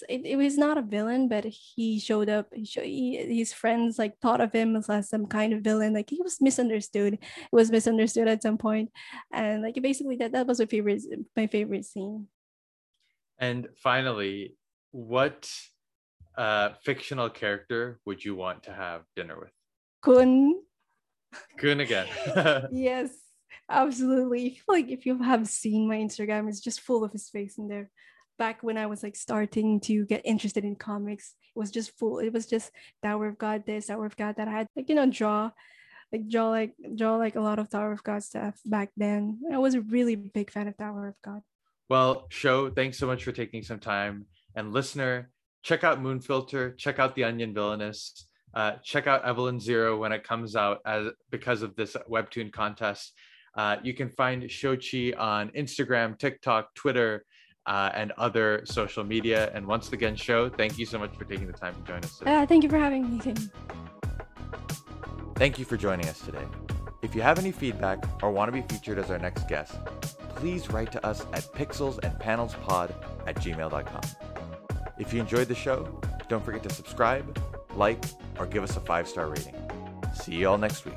it, 0.09 0.23
it 0.25 0.37
was 0.37 0.57
not 0.57 0.79
a 0.79 0.83
villain, 0.83 1.29
but 1.29 1.45
he 1.45 1.99
showed 1.99 2.29
up. 2.29 2.49
He, 2.55 2.65
he, 2.65 3.39
his 3.39 3.53
friends 3.53 3.99
like 3.99 4.19
thought 4.19 4.41
of 4.41 4.53
him 4.53 4.77
as 4.77 5.09
some 5.09 5.27
kind 5.27 5.53
of 5.53 5.63
villain. 5.63 5.95
Like 5.95 6.11
he 6.11 6.21
was 6.23 6.41
misunderstood. 6.41 7.15
It 7.15 7.21
was 7.53 7.71
misunderstood 7.71 8.29
at 8.29 8.43
some 8.43 8.59
point, 8.59 8.91
and 9.33 9.63
like 9.63 9.81
basically 9.81 10.17
that 10.17 10.33
that 10.33 10.47
was 10.47 10.59
my 10.59 10.67
favorite 10.67 11.03
my 11.37 11.47
favorite 11.47 11.85
scene. 11.85 12.29
And 13.39 13.69
finally, 13.83 14.57
what 14.93 15.51
uh, 16.37 16.71
fictional 16.85 17.31
character 17.31 18.01
would 18.07 18.25
you 18.25 18.35
want 18.35 18.65
to 18.65 18.73
have 18.73 19.03
dinner 19.17 19.39
with? 19.39 19.53
Khun. 20.05 20.53
Khun 21.59 21.81
again. 21.81 22.07
yes, 22.73 23.11
absolutely. 23.69 24.61
Like 24.69 24.89
if 24.89 25.05
you 25.07 25.23
have 25.23 25.49
seen 25.49 25.89
my 25.89 25.97
Instagram, 25.97 26.49
it's 26.49 26.61
just 26.61 26.81
full 26.81 27.05
of 27.05 27.13
his 27.13 27.29
face 27.29 27.59
in 27.59 27.69
there 27.69 27.91
back 28.39 28.63
when 28.63 28.77
I 28.77 28.87
was 28.87 29.03
like 29.03 29.17
starting 29.17 29.81
to 29.81 30.05
get 30.07 30.23
interested 30.25 30.65
in 30.65 30.77
comics, 30.77 31.35
it 31.55 31.59
was 31.59 31.71
just 31.71 31.97
full. 31.99 32.19
It 32.19 32.33
was 32.33 32.47
just 32.47 32.71
Tower 33.03 33.29
of 33.29 33.39
God 33.39 33.65
this, 33.67 33.87
Tower 33.87 34.07
of 34.07 34.17
God 34.17 34.37
that 34.37 34.49
I 34.49 34.53
had 34.53 34.67
like 34.77 34.89
you 34.89 34.95
know 34.95 35.11
draw, 35.11 35.51
like 36.13 36.29
draw 36.29 36.51
like 36.51 36.75
draw 36.97 37.17
like 37.17 37.37
a 37.37 37.41
lot 37.41 37.59
of 37.59 37.71
Tower 37.71 37.93
of 37.93 38.03
God 38.03 38.23
stuff 38.23 38.59
back 38.65 38.91
then. 38.97 39.41
I 39.53 39.59
was 39.59 39.75
a 39.75 39.81
really 39.81 40.17
big 40.17 40.51
fan 40.51 40.69
of 40.69 40.77
Tower 40.77 41.09
of 41.09 41.15
God. 41.25 41.43
Well, 41.89 42.27
show 42.31 42.71
thanks 42.71 42.99
so 42.99 43.07
much 43.07 43.25
for 43.25 43.33
taking 43.33 43.63
some 43.63 43.79
time, 43.81 44.27
and 44.55 44.73
listener, 44.73 45.31
check 45.63 45.85
out 45.85 46.01
Moon 46.01 46.21
Filter, 46.21 46.73
check 46.73 46.99
out 46.99 47.15
The 47.15 47.25
Onion 47.25 47.55
Villainess. 47.55 48.27
Uh, 48.55 48.77
check 48.85 49.09
out 49.09 49.25
Evelyn 49.25 49.59
Zero 49.59 49.99
when 49.99 50.13
it 50.13 50.23
comes 50.23 50.55
out 50.55 50.79
as 50.87 51.09
because 51.31 51.63
of 51.63 51.75
this 51.75 51.97
webtoon 52.09 52.53
contest. 52.53 53.13
Uh, 53.57 53.77
you 53.83 53.95
can 53.95 54.09
find 54.09 54.43
Shochi 54.45 55.17
on 55.19 55.51
Instagram, 55.51 56.19
TikTok, 56.19 56.75
Twitter, 56.75 57.25
uh, 57.67 57.91
and 57.95 58.13
other 58.13 58.63
social 58.65 59.05
media. 59.05 59.51
And 59.55 59.67
once 59.67 59.93
again, 59.93 60.17
Show, 60.17 60.49
thank 60.49 60.79
you 60.79 60.87
so 60.87 60.99
much 60.99 61.17
for 61.17 61.25
taking 61.25 61.47
the 61.47 61.53
time 61.53 61.75
to 61.75 61.81
join 61.83 62.05
us 62.05 62.19
today. 62.19 62.35
Uh, 62.35 62.47
thank 62.47 62.63
you 62.63 62.71
for 62.71 62.79
having 62.79 63.11
me, 63.11 63.21
Tim. 63.21 63.37
Thank 65.37 65.59
you 65.59 65.65
for 65.65 65.77
joining 65.77 66.07
us 66.07 66.21
today. 66.21 66.45
If 67.03 67.15
you 67.15 67.23
have 67.23 67.39
any 67.39 67.53
feedback 67.53 68.05
or 68.23 68.31
want 68.31 68.49
to 68.49 68.53
be 68.53 68.67
featured 68.67 68.99
as 68.99 69.11
our 69.11 69.19
next 69.19 69.49
guest, 69.49 69.75
please 70.37 70.71
write 70.71 70.93
to 70.93 71.07
us 71.07 71.27
at 71.33 71.53
pixelsandpanelspod 71.53 72.95
at 73.27 73.37
gmail.com. 73.37 74.03
If 74.99 75.13
you 75.13 75.21
enjoyed 75.21 75.49
the 75.49 75.55
show, 75.55 76.01
don't 76.29 76.45
forget 76.45 76.63
to 76.63 76.71
subscribe, 76.71 77.39
like, 77.75 78.03
or 78.39 78.47
give 78.47 78.63
us 78.63 78.77
a 78.77 78.81
five 78.81 79.09
star 79.09 79.29
rating. 79.29 79.55
See 80.15 80.35
you 80.35 80.49
all 80.49 80.59
next 80.59 80.85
week. 80.85 80.95